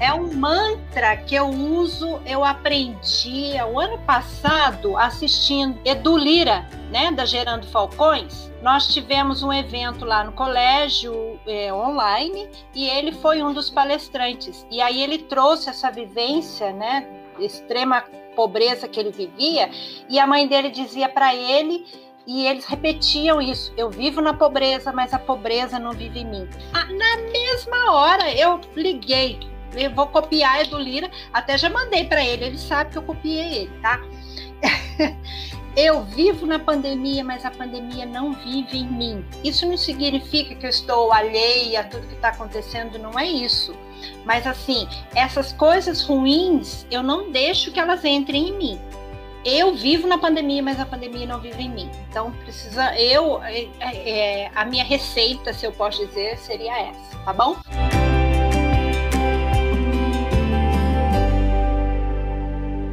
[0.00, 7.10] É um mantra que eu uso, eu aprendi o ano passado assistindo Edu Lira, né,
[7.12, 8.50] da Gerando Falcões.
[8.62, 14.66] Nós tivemos um evento lá no colégio é, online e ele foi um dos palestrantes.
[14.70, 17.06] E aí ele trouxe essa vivência, né,
[17.38, 19.68] extrema pobreza que ele vivia,
[20.08, 21.84] e a mãe dele dizia para ele
[22.28, 23.72] e eles repetiam isso.
[23.76, 26.48] Eu vivo na pobreza, mas a pobreza não vive em mim.
[26.72, 29.40] Ah, na mesma hora eu liguei
[29.74, 33.62] eu vou copiar Edu Lira, até já mandei para ele, ele sabe que eu copiei
[33.62, 34.00] ele, tá?
[35.76, 39.24] eu vivo na pandemia, mas a pandemia não vive em mim.
[39.44, 43.74] Isso não significa que eu estou alheia a tudo que está acontecendo, não é isso.
[44.24, 48.80] Mas assim, essas coisas ruins, eu não deixo que elas entrem em mim.
[49.44, 51.90] Eu vivo na pandemia, mas a pandemia não vive em mim.
[52.08, 57.32] Então precisa, eu, é, é, a minha receita, se eu posso dizer, seria essa, tá
[57.32, 57.56] bom?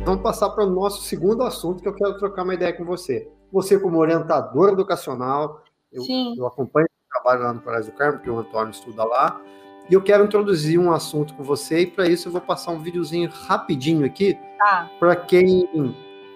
[0.06, 3.28] Vamos passar para o nosso segundo assunto que eu quero trocar uma ideia com você.
[3.52, 6.04] Você, como orientador educacional, eu,
[6.38, 9.42] eu acompanho o trabalho lá no Colégio do Carmo, porque o Antônio estuda lá,
[9.90, 12.80] e eu quero introduzir um assunto com você, e para isso eu vou passar um
[12.80, 14.92] videozinho rapidinho aqui, tá.
[15.00, 15.68] para quem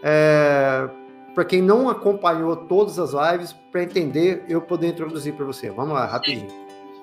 [0.03, 0.89] é,
[1.33, 5.69] para quem não acompanhou todas as lives, para entender, eu poder introduzir para você.
[5.69, 6.47] Vamos lá, rapidinho.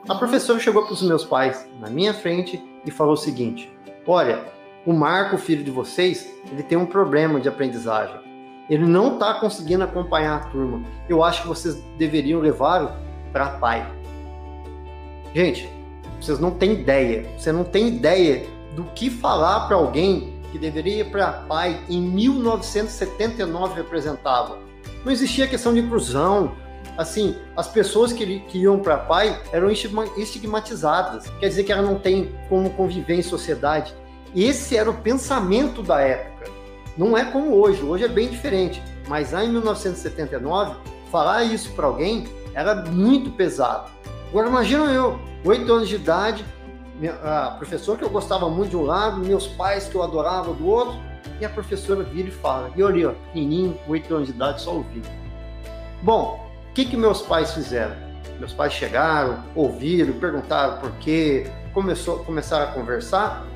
[0.09, 3.73] A professora chegou para os meus pais na minha frente e falou o seguinte:
[4.07, 4.41] Olha,
[4.85, 8.21] o Marco, filho de vocês, ele tem um problema de aprendizagem.
[8.71, 10.83] Ele não está conseguindo acompanhar a turma.
[11.09, 12.91] Eu acho que vocês deveriam levá-lo
[13.33, 13.87] para pai.
[15.35, 15.69] Gente,
[16.21, 17.27] vocês não têm ideia.
[17.37, 22.01] Você não tem ideia do que falar para alguém que deveria ir para pai em
[22.01, 24.59] 1979 representava.
[25.05, 26.57] Não existia questão de inclusão.
[26.97, 31.29] Assim, as pessoas que, que iam para pai eram estigmatizadas.
[31.39, 33.95] Quer dizer que ela não tem como conviver em sociedade.
[34.35, 36.51] Esse era o pensamento da época.
[36.97, 38.83] Não é como hoje, hoje é bem diferente.
[39.07, 40.77] Mas lá em 1979,
[41.13, 43.91] falar isso para alguém era muito pesado.
[44.31, 46.45] Agora imagina eu, oito anos de idade,
[47.23, 50.67] a professora que eu gostava muito de um lado, meus pais que eu adorava do
[50.67, 50.99] outro,
[51.41, 52.71] e a professora vira e fala.
[52.75, 55.03] E eu ali, ó, pequenininho, oito anos de idade, só ouvi.
[56.03, 57.95] Bom, o que, que meus pais fizeram?
[58.39, 63.47] Meus pais chegaram, ouviram, perguntaram por quê, começou, começaram a conversar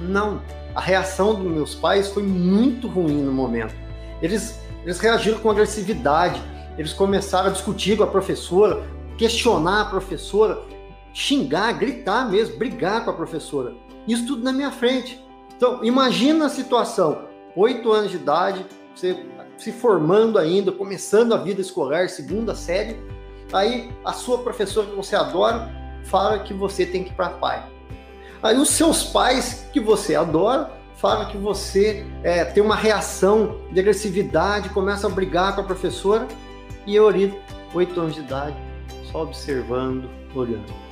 [0.00, 0.40] não.
[0.74, 3.74] A reação dos meus pais foi muito ruim no momento.
[4.22, 6.40] Eles, eles reagiram com agressividade,
[6.78, 8.84] eles começaram a discutir com a professora,
[9.18, 10.62] questionar a professora,
[11.12, 13.74] xingar, gritar mesmo, brigar com a professora.
[14.06, 15.22] Isso tudo na minha frente.
[15.56, 19.16] Então, imagina a situação: oito anos de idade, você
[19.56, 22.96] se formando ainda, começando a vida escolar, segunda série,
[23.52, 25.70] aí a sua professora que você adora
[26.04, 27.62] fala que você tem que ir para pai.
[28.42, 33.80] Aí os seus pais, que você adora, falam que você é, tem uma reação de
[33.80, 36.26] agressividade, começa a brigar com a professora,
[36.86, 37.38] e eu ali,
[37.74, 38.56] oito anos de idade,
[39.12, 40.89] só observando, olhando.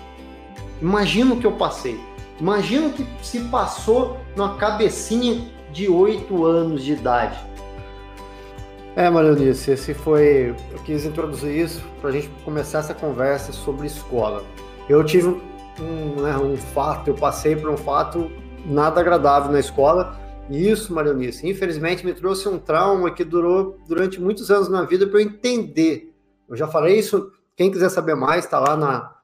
[0.81, 1.99] Imagina o que eu passei.
[2.41, 7.39] Imagina o que se passou numa cabecinha de 8 anos de idade.
[8.95, 10.55] É, Marionice, esse foi.
[10.73, 14.45] Eu quis introduzir isso para a gente começar essa conversa sobre escola.
[14.89, 18.31] Eu tive um, né, um fato, eu passei por um fato
[18.65, 20.19] nada agradável na escola.
[20.49, 25.07] E isso, Marionice, infelizmente me trouxe um trauma que durou durante muitos anos na vida
[25.07, 26.15] para eu entender.
[26.49, 29.18] Eu já falei isso, quem quiser saber mais, está lá na,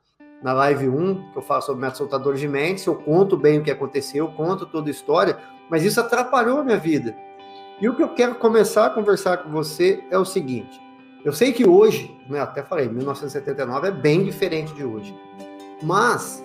[0.45, 3.63] na live 1, que eu faço sobre método soltador de mentes, eu conto bem o
[3.63, 5.39] que aconteceu, conto toda a história,
[5.71, 7.17] mas isso atrapalhou a minha vida.
[7.81, 10.79] E o que eu quero começar a conversar com você é o seguinte:
[11.25, 15.19] eu sei que hoje, né, até falei, 1979 é bem diferente de hoje,
[15.83, 16.45] mas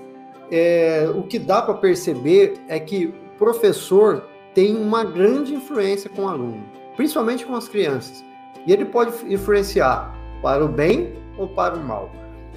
[0.49, 4.23] é, o que dá para perceber é que o professor
[4.55, 6.63] tem uma grande influência com o aluno,
[6.95, 8.23] principalmente com as crianças,
[8.65, 12.09] e ele pode influenciar para o bem ou para o mal.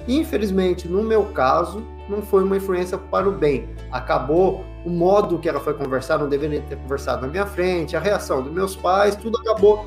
[0.07, 3.69] Infelizmente, no meu caso, não foi uma influência para o bem.
[3.91, 7.99] Acabou o modo que ela foi conversar, não deveria ter conversado na minha frente, a
[7.99, 9.85] reação dos meus pais, tudo acabou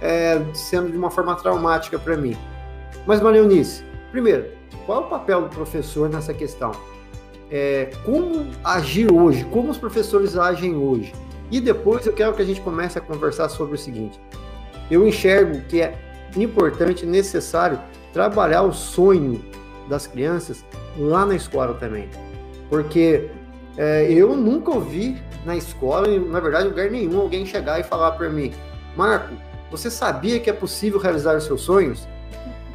[0.00, 2.36] é, sendo de uma forma traumática para mim.
[3.06, 4.46] Mas, Maria Eunice, primeiro,
[4.86, 6.72] qual é o papel do professor nessa questão?
[7.50, 9.44] É, como agir hoje?
[9.46, 11.12] Como os professores agem hoje?
[11.50, 14.20] E depois eu quero que a gente comece a conversar sobre o seguinte:
[14.90, 15.98] eu enxergo que é
[16.36, 17.80] importante, necessário
[18.12, 19.42] trabalhar o sonho
[19.88, 20.64] das crianças
[20.96, 22.08] lá na escola também.
[22.68, 23.30] Porque
[23.76, 28.12] é, eu nunca ouvi na escola, na verdade, em lugar nenhum, alguém chegar e falar
[28.12, 28.52] para mim:
[28.96, 29.34] Marco,
[29.70, 32.06] você sabia que é possível realizar os seus sonhos?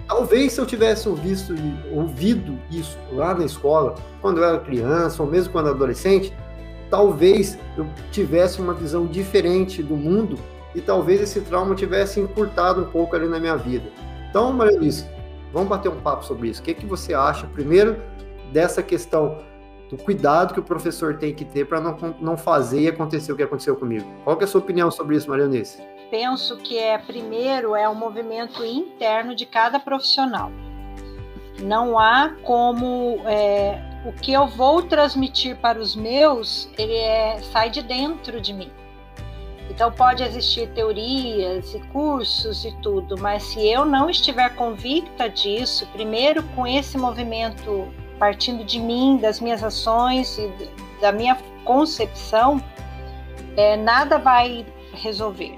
[0.07, 1.55] Talvez se eu tivesse ouvido,
[1.91, 6.33] ouvido isso lá na escola, quando eu era criança, ou mesmo quando adolescente,
[6.89, 10.37] talvez eu tivesse uma visão diferente do mundo
[10.75, 13.89] e talvez esse trauma tivesse encurtado um pouco ali na minha vida.
[14.29, 15.05] Então, Maria Luiz,
[15.53, 16.59] vamos bater um papo sobre isso.
[16.59, 18.01] O que, que você acha, primeiro,
[18.51, 19.37] dessa questão
[19.89, 23.35] do cuidado que o professor tem que ter para não, não fazer e acontecer o
[23.35, 24.05] que aconteceu comigo?
[24.23, 25.81] Qual é a sua opinião sobre isso, Maria Eunice?
[26.09, 30.51] Penso que é, primeiro, é um movimento interno de cada profissional.
[31.59, 37.69] Não há como é, o que eu vou transmitir para os meus, ele é, sai
[37.69, 38.71] de dentro de mim.
[39.73, 45.87] Então pode existir teorias e cursos e tudo, mas se eu não estiver convicta disso,
[45.87, 47.87] primeiro com esse movimento
[48.19, 50.51] partindo de mim, das minhas ações e
[51.01, 52.63] da minha concepção,
[53.57, 55.57] é, nada vai resolver.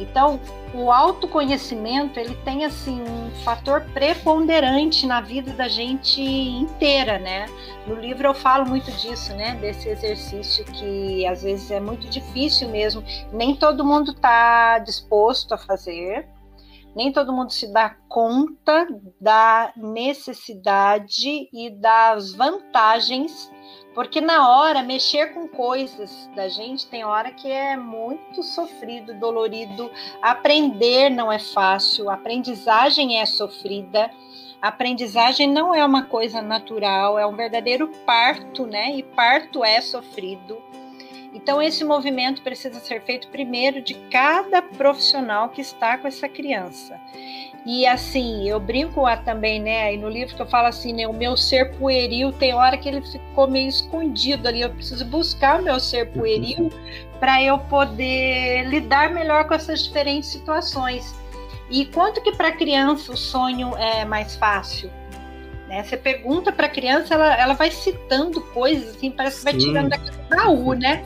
[0.00, 0.40] Então,
[0.74, 7.46] o autoconhecimento, ele tem assim um fator preponderante na vida da gente inteira, né?
[7.86, 9.54] No livro eu falo muito disso, né?
[9.56, 15.58] Desse exercício que às vezes é muito difícil mesmo, nem todo mundo está disposto a
[15.58, 16.26] fazer,
[16.96, 18.86] nem todo mundo se dá conta
[19.20, 23.51] da necessidade e das vantagens
[23.94, 29.90] porque na hora, mexer com coisas da gente tem hora que é muito sofrido, dolorido.
[30.20, 34.10] Aprender não é fácil, aprendizagem é sofrida.
[34.60, 38.94] Aprendizagem não é uma coisa natural, é um verdadeiro parto, né?
[38.94, 40.62] E parto é sofrido.
[41.34, 47.00] Então, esse movimento precisa ser feito primeiro de cada profissional que está com essa criança.
[47.64, 49.84] E assim, eu brinco também, né?
[49.84, 51.06] Aí no livro que eu falo assim, né?
[51.06, 54.62] O meu ser pueril tem hora que ele ficou meio escondido ali.
[54.62, 56.72] Eu preciso buscar o meu ser pueril
[57.20, 61.14] para eu poder lidar melhor com essas diferentes situações.
[61.70, 64.90] E quanto que para criança o sonho é mais fácil?
[65.68, 65.84] Né?
[65.84, 69.88] Você pergunta para a criança, ela, ela vai citando coisas assim, parece que vai tirando
[69.88, 71.02] daquele baú, né?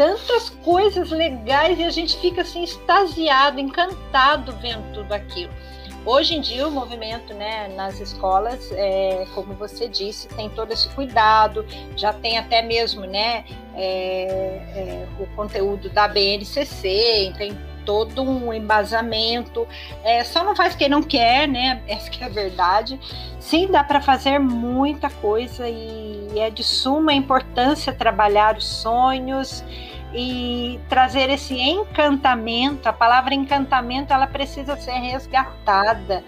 [0.00, 5.52] Tantas coisas legais e a gente fica assim extasiado, encantado vendo tudo aquilo.
[6.06, 10.88] Hoje em dia o movimento né, nas escolas, é, como você disse, tem todo esse
[10.88, 11.66] cuidado,
[11.98, 13.84] já tem até mesmo né, é,
[14.74, 19.68] é, o conteúdo da BNCC, tem todo um embasamento.
[20.02, 21.82] É, só não faz quem não quer, né?
[21.88, 22.98] Essa que é a verdade.
[23.38, 29.62] Sim, dá para fazer muita coisa e é de suma importância trabalhar os sonhos
[30.14, 32.88] e trazer esse encantamento.
[32.88, 36.24] A palavra encantamento ela precisa ser resgatada,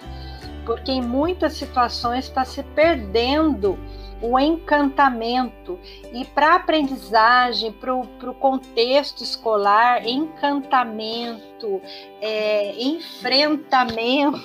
[0.65, 3.79] porque em muitas situações está se perdendo
[4.23, 5.79] o encantamento.
[6.13, 11.83] E para a aprendizagem, para o contexto escolar, encantamento,
[12.21, 14.39] é, enfrentamento,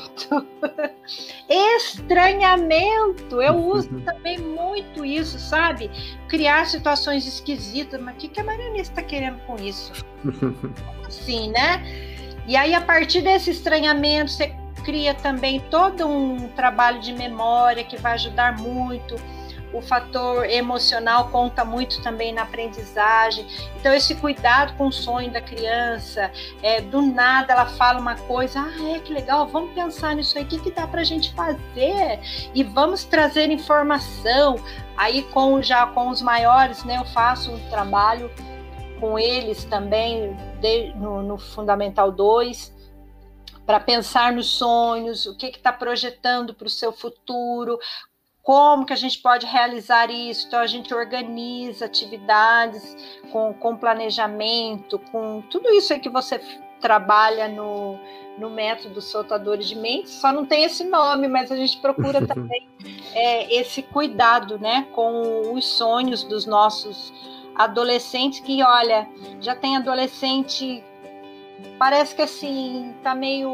[1.47, 3.41] estranhamento.
[3.41, 5.91] Eu uso também muito isso, sabe?
[6.27, 8.01] Criar situações esquisitas.
[8.01, 9.93] Mas o que, que a Mariana está querendo com isso?
[11.07, 11.83] assim, né?
[12.47, 17.97] E aí, a partir desse estranhamento, você cria também todo um trabalho de memória que
[17.97, 19.15] vai ajudar muito
[19.77, 23.45] o fator emocional conta muito também na aprendizagem.
[23.79, 26.31] Então, esse cuidado com o sonho da criança,
[26.63, 30.43] é, do nada ela fala uma coisa, ah, é que legal, vamos pensar nisso aí,
[30.43, 32.19] o que, que dá para a gente fazer?
[32.53, 34.55] E vamos trazer informação.
[34.95, 38.31] Aí, com já com os maiores, né, eu faço um trabalho
[38.99, 42.75] com eles também de, no, no Fundamental 2
[43.67, 47.77] para pensar nos sonhos, o que está projetando para o seu futuro,
[48.47, 50.47] como que a gente pode realizar isso?
[50.47, 52.95] Então a gente organiza atividades
[53.29, 56.39] com, com planejamento, com tudo isso aí que você
[56.79, 57.99] trabalha no,
[58.37, 62.65] no método soltadores de mentes, só não tem esse nome, mas a gente procura também
[63.13, 67.13] é, esse cuidado né, com os sonhos dos nossos
[67.53, 69.09] adolescentes, que olha,
[69.41, 70.81] já tem adolescente
[71.77, 73.49] parece que assim tá meio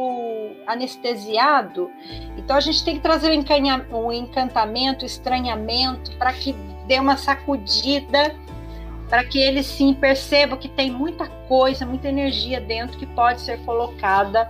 [0.65, 1.91] anestesiado.
[2.37, 6.53] Então a gente tem que trazer o encantamento, o estranhamento para que
[6.87, 8.35] dê uma sacudida,
[9.09, 13.59] para que eles sim percebam que tem muita coisa, muita energia dentro que pode ser
[13.63, 14.47] colocada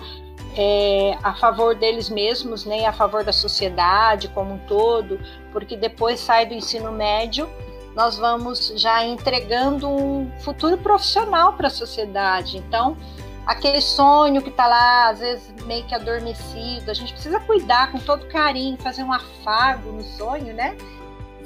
[0.55, 5.19] é, a favor deles mesmos, né, a favor da sociedade como um todo,
[5.51, 7.49] porque depois sai do ensino médio
[7.95, 12.57] nós vamos já entregando um futuro profissional para a sociedade.
[12.57, 12.97] Então,
[13.45, 16.89] aquele sonho que está lá, às vezes meio que adormecido.
[16.89, 20.75] A gente precisa cuidar com todo carinho, fazer um afago no sonho, né?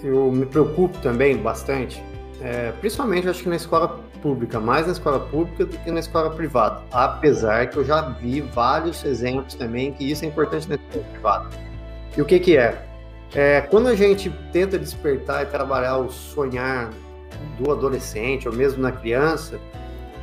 [0.04, 2.04] Eu me preocupo também bastante,
[2.42, 6.30] é, principalmente acho que na escola pública, mais na escola pública do que na escola
[6.30, 6.84] privada.
[6.92, 11.50] Apesar que eu já vi vários exemplos também que isso é importante na escola privada.
[12.16, 12.84] E o que que é?
[13.34, 16.92] é quando a gente tenta despertar e trabalhar o sonhar
[17.60, 19.60] do adolescente ou mesmo na criança,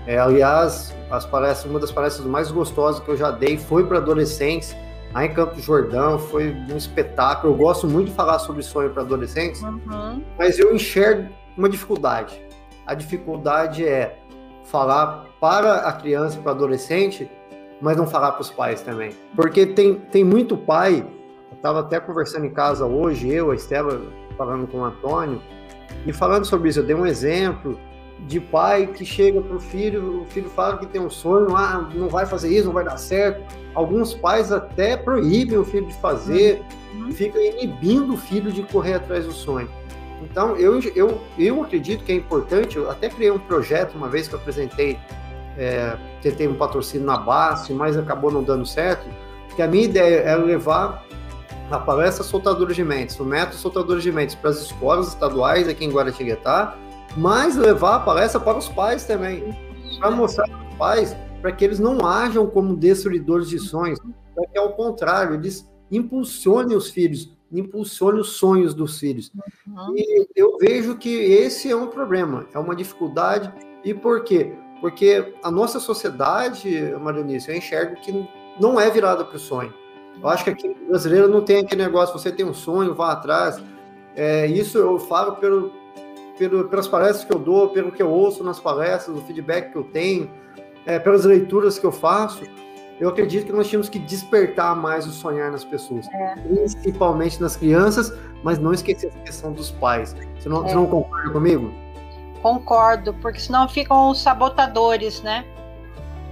[0.07, 3.99] é, aliás, as palestras, uma das palestras mais gostosas que eu já dei foi para
[3.99, 4.77] adolescentes,
[5.13, 7.55] lá em Campo Jordão, foi um espetáculo.
[7.55, 10.23] Eu gosto muito de falar sobre sonho para adolescentes, uhum.
[10.39, 12.39] mas eu enxergo uma dificuldade.
[12.87, 14.19] A dificuldade é
[14.65, 17.31] falar para a criança, para o adolescente,
[17.81, 19.13] mas não falar para os pais também.
[19.35, 21.07] Porque tem, tem muito pai,
[21.51, 24.03] eu estava até conversando em casa hoje, eu, a Estela,
[24.37, 25.41] falando com o Antônio,
[26.07, 27.79] e falando sobre isso, eu dei um exemplo
[28.21, 31.89] de pai que chega para o filho, o filho fala que tem um sonho, ah,
[31.95, 33.43] não vai fazer isso, não vai dar certo.
[33.75, 36.63] Alguns pais até proíbem o filho de fazer,
[36.95, 37.13] uhum.
[37.13, 39.69] ficam inibindo o filho de correr atrás do sonho.
[40.23, 44.27] Então, eu, eu, eu acredito que é importante, eu até criei um projeto uma vez
[44.27, 44.99] que eu apresentei,
[45.59, 49.07] é, tentei um patrocínio na base, mas acabou não dando certo,
[49.55, 51.05] que a minha ideia era levar
[51.71, 55.85] a palestra Soltadores de Mentes, o método Soltadores de Mentes para as escolas estaduais aqui
[55.85, 56.77] em Guaratinguetá,
[57.17, 59.57] mas levar a palestra para os pais também,
[59.99, 63.99] para mostrar para os pais, para que eles não ajam como destruidores de sonhos,
[64.35, 69.31] para que, ao contrário, eles impulsionem os filhos, impulsionem os sonhos dos filhos.
[69.67, 69.95] Uhum.
[69.97, 73.53] E eu vejo que esse é um problema, é uma dificuldade.
[73.85, 74.53] E por quê?
[74.81, 78.29] Porque a nossa sociedade, Marinice, eu enxergo que
[78.61, 79.73] não é virada para o sonho.
[80.21, 83.13] Eu acho que aqui no brasileiro não tem aquele negócio, você tem um sonho, vá
[83.13, 83.61] atrás.
[84.17, 85.73] É, isso eu falo pelo,
[86.39, 89.77] pelo, pelas palestras que eu dou, pelo que eu ouço nas palestras, o feedback que
[89.77, 90.31] eu tenho,
[90.87, 92.45] é, pelas leituras que eu faço,
[93.01, 96.35] eu acredito que nós tínhamos que despertar mais o sonhar nas pessoas, é.
[96.37, 98.13] principalmente nas crianças,
[98.43, 100.15] mas não esquecer a questão dos pais.
[100.39, 100.69] Você não, é.
[100.69, 101.73] você não concorda comigo?
[102.41, 105.45] Concordo, porque senão ficam os sabotadores, né?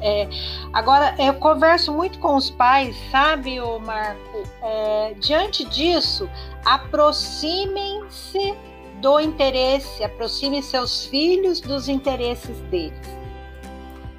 [0.05, 0.29] É,
[0.73, 4.43] agora, eu converso muito com os pais, sabe, ô Marco?
[4.61, 6.29] É, diante disso,
[6.65, 8.55] aproximem-se
[9.03, 12.97] do interesse, aproxime seus filhos dos interesses deles.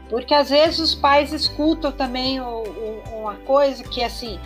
[0.10, 4.38] Porque às vezes os pais escutam também uma coisa que assim,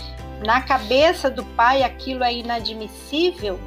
[0.45, 3.59] na cabeça do pai aquilo é inadmissível.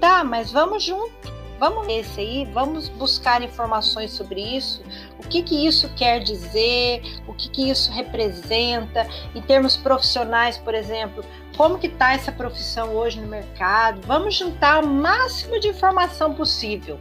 [0.00, 1.41] Tá, mas vamos junto.
[1.58, 4.82] Vamos esse aí, vamos buscar informações sobre isso,
[5.18, 10.74] o que que isso quer dizer, o que que isso representa, em termos profissionais, por
[10.74, 11.24] exemplo,
[11.56, 16.98] como que está essa profissão hoje no mercado, vamos juntar o máximo de informação possível.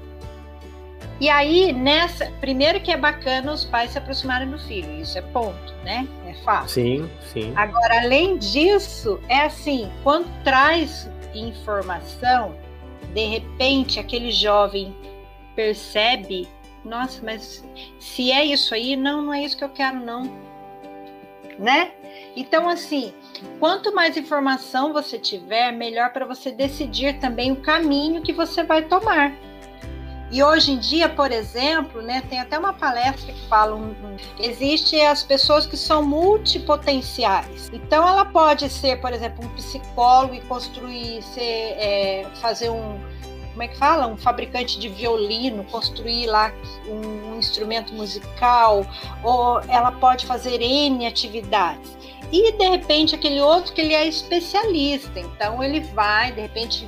[1.21, 5.21] E aí, nessa, primeiro que é bacana os pais se aproximarem do filho, isso é
[5.21, 6.07] ponto, né?
[6.27, 6.69] É fácil.
[6.69, 7.53] Sim, sim.
[7.55, 12.55] Agora, além disso, é assim, quando traz informação,
[13.13, 14.95] de repente aquele jovem
[15.55, 16.47] percebe,
[16.83, 17.63] nossa, mas
[17.99, 20.23] se é isso aí, não, não é isso que eu quero, não.
[21.59, 21.91] Né?
[22.35, 23.13] Então, assim,
[23.59, 28.83] quanto mais informação você tiver, melhor para você decidir também o caminho que você vai
[28.83, 29.33] tomar.
[30.31, 34.15] E hoje em dia, por exemplo, né, tem até uma palestra que fala um, um,
[34.39, 37.69] existe as pessoas que são multipotenciais.
[37.73, 42.97] Então, ela pode ser, por exemplo, um psicólogo e construir, ser, é, fazer um,
[43.51, 44.07] como é que fala?
[44.07, 46.53] Um fabricante de violino, construir lá
[46.87, 48.85] um, um instrumento musical,
[49.23, 51.97] ou ela pode fazer N atividades.
[52.31, 56.87] E de repente aquele outro que ele é especialista, então ele vai, de repente,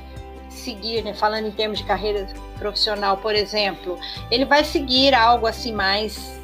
[0.54, 2.26] seguir, né, falando em termos de carreira
[2.58, 3.98] profissional, por exemplo,
[4.30, 6.40] ele vai seguir algo assim mais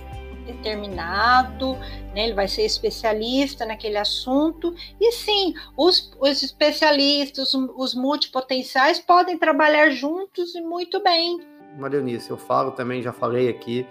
[0.46, 1.74] determinado,
[2.14, 2.24] né?
[2.24, 4.74] ele vai ser especialista naquele assunto.
[5.00, 11.40] E sim, os, os especialistas, os, os multipotenciais podem trabalhar juntos e muito bem.
[11.78, 13.86] Marianice, eu falo também, já falei aqui,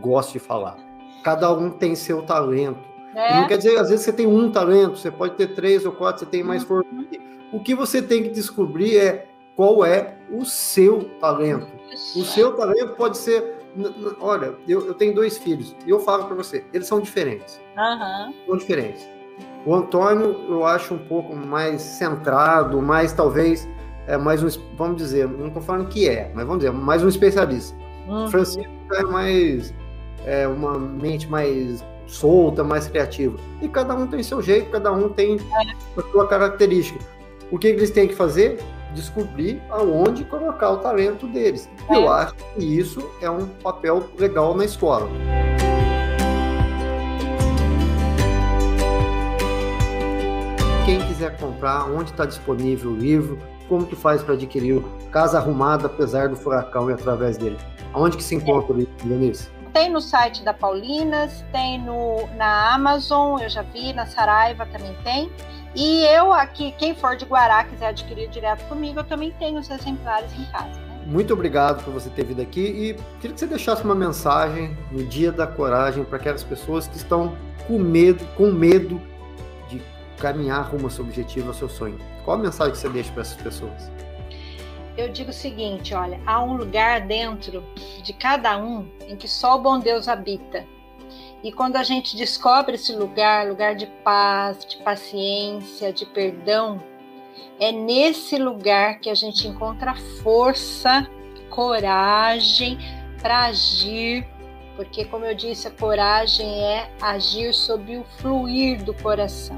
[0.00, 0.76] gosto de falar.
[1.24, 2.92] Cada um tem seu talento.
[3.14, 3.40] É.
[3.40, 6.20] Não quer dizer, às vezes você tem um talento, você pode ter três ou quatro,
[6.20, 6.68] você tem mais uhum.
[6.68, 6.90] força.
[7.52, 9.26] O que você tem que descobrir é
[9.56, 11.68] qual é o seu talento.
[12.16, 13.62] O seu talento pode ser
[14.20, 17.60] Olha, eu, eu tenho dois filhos e eu falo para você, eles são diferentes.
[17.76, 18.34] Uhum.
[18.46, 19.08] São diferentes.
[19.64, 23.66] O Antônio eu acho um pouco mais centrado, mais talvez
[24.06, 27.08] é mais um, vamos dizer, não estou falando que é, mas vamos dizer, mais um
[27.08, 27.76] especialista.
[28.06, 28.24] Uhum.
[28.24, 29.72] O Francisco é mais
[30.26, 33.38] é, uma mente mais solta, mais criativa.
[33.62, 36.00] E cada um tem seu jeito, cada um tem é.
[36.00, 36.98] a sua característica.
[37.50, 38.58] O que eles têm que fazer?
[38.92, 41.68] Descobrir aonde colocar o talento deles.
[41.88, 41.96] É.
[41.96, 45.08] Eu acho que isso é um papel legal na escola.
[50.84, 53.38] Quem quiser comprar, onde está disponível o livro,
[53.68, 57.56] como tu faz para adquirir Casa Arrumada, apesar do furacão e através dele?
[57.92, 59.48] Aonde que se encontra o livro, Denise?
[59.72, 64.94] Tem no site da Paulinas, tem no, na Amazon, eu já vi, na Saraiva também
[65.02, 65.30] tem.
[65.74, 69.70] E eu aqui, quem for de Guará quiser adquirir direto comigo, eu também tenho os
[69.70, 70.78] exemplares em casa.
[70.80, 71.02] Né?
[71.06, 75.04] Muito obrigado por você ter vindo aqui e queria que você deixasse uma mensagem no
[75.04, 79.00] Dia da Coragem para aquelas pessoas que estão com medo, com medo
[79.68, 79.82] de
[80.18, 81.98] caminhar rumo ao seu objetivo, ao seu sonho.
[82.24, 83.90] Qual a mensagem que você deixa para essas pessoas?
[84.96, 87.64] Eu digo o seguinte, olha, há um lugar dentro
[88.02, 90.66] de cada um em que só o bom Deus habita.
[91.42, 96.80] E quando a gente descobre esse lugar, lugar de paz, de paciência, de perdão,
[97.58, 101.08] é nesse lugar que a gente encontra força,
[101.50, 102.78] coragem
[103.20, 104.26] para agir,
[104.76, 109.56] porque, como eu disse, a coragem é agir sobre o fluir do coração.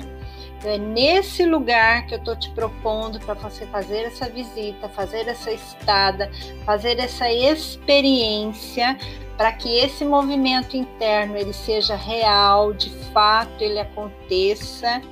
[0.64, 5.28] Então, é nesse lugar que eu estou te propondo para você fazer essa visita, fazer
[5.28, 6.30] essa estada,
[6.64, 8.96] fazer essa experiência
[9.36, 15.02] para que esse movimento interno ele seja real, de fato ele aconteça,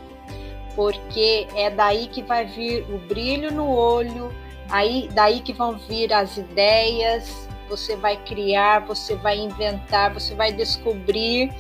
[0.75, 4.33] porque é daí que vai vir o brilho no olho,
[4.71, 10.51] aí daí que vão vir as ideias, você vai criar, você vai inventar, você vai
[10.51, 11.53] descobrir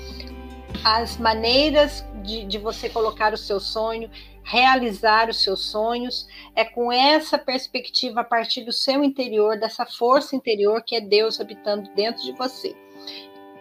[0.82, 4.10] as maneiras de, de você colocar o seu sonho,
[4.42, 10.34] realizar os seus sonhos, é com essa perspectiva a partir do seu interior, dessa força
[10.34, 12.74] interior que é Deus habitando dentro de você.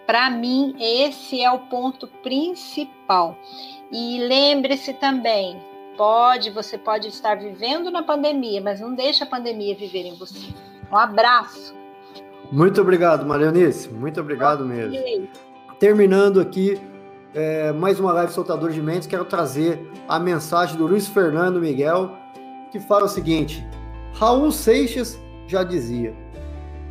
[0.06, 3.38] Para mim, esse é o ponto principal.
[3.92, 5.62] E lembre-se também,
[5.96, 10.54] pode, você pode estar vivendo na pandemia, mas não deixe a pandemia viver em você.
[10.92, 11.74] Um abraço.
[12.52, 13.90] Muito obrigado, Marianice.
[13.90, 15.30] Muito obrigado mesmo.
[15.80, 16.80] Terminando aqui
[17.34, 22.12] é, mais uma live Soltador de Mentes, quero trazer a mensagem do Luiz Fernando Miguel,
[22.72, 23.66] que fala o seguinte:
[24.14, 26.14] Raul Seixas já dizia: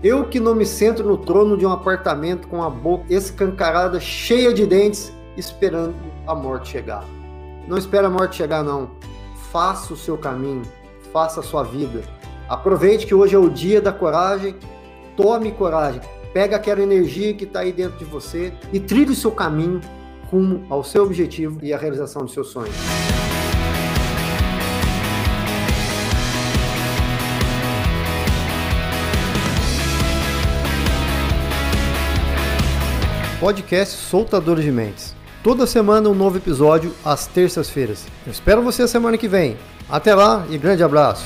[0.03, 4.53] Eu que não me sento no trono de um apartamento com a boca escancarada, cheia
[4.53, 5.95] de dentes, esperando
[6.26, 7.05] a morte chegar.
[7.68, 8.91] Não espera a morte chegar, não.
[9.53, 10.62] Faça o seu caminho,
[11.12, 12.03] faça a sua vida.
[12.49, 14.57] Aproveite que hoje é o dia da coragem,
[15.16, 16.01] tome coragem,
[16.32, 19.80] pega aquela energia que está aí dentro de você e trilhe o seu caminho
[20.31, 22.74] rumo ao seu objetivo e à realização dos seus sonhos.
[33.41, 35.14] Podcast Soltadores de Mentes.
[35.43, 38.07] Toda semana um novo episódio às terças-feiras.
[38.26, 39.57] Eu espero você a semana que vem.
[39.89, 41.24] Até lá e grande abraço.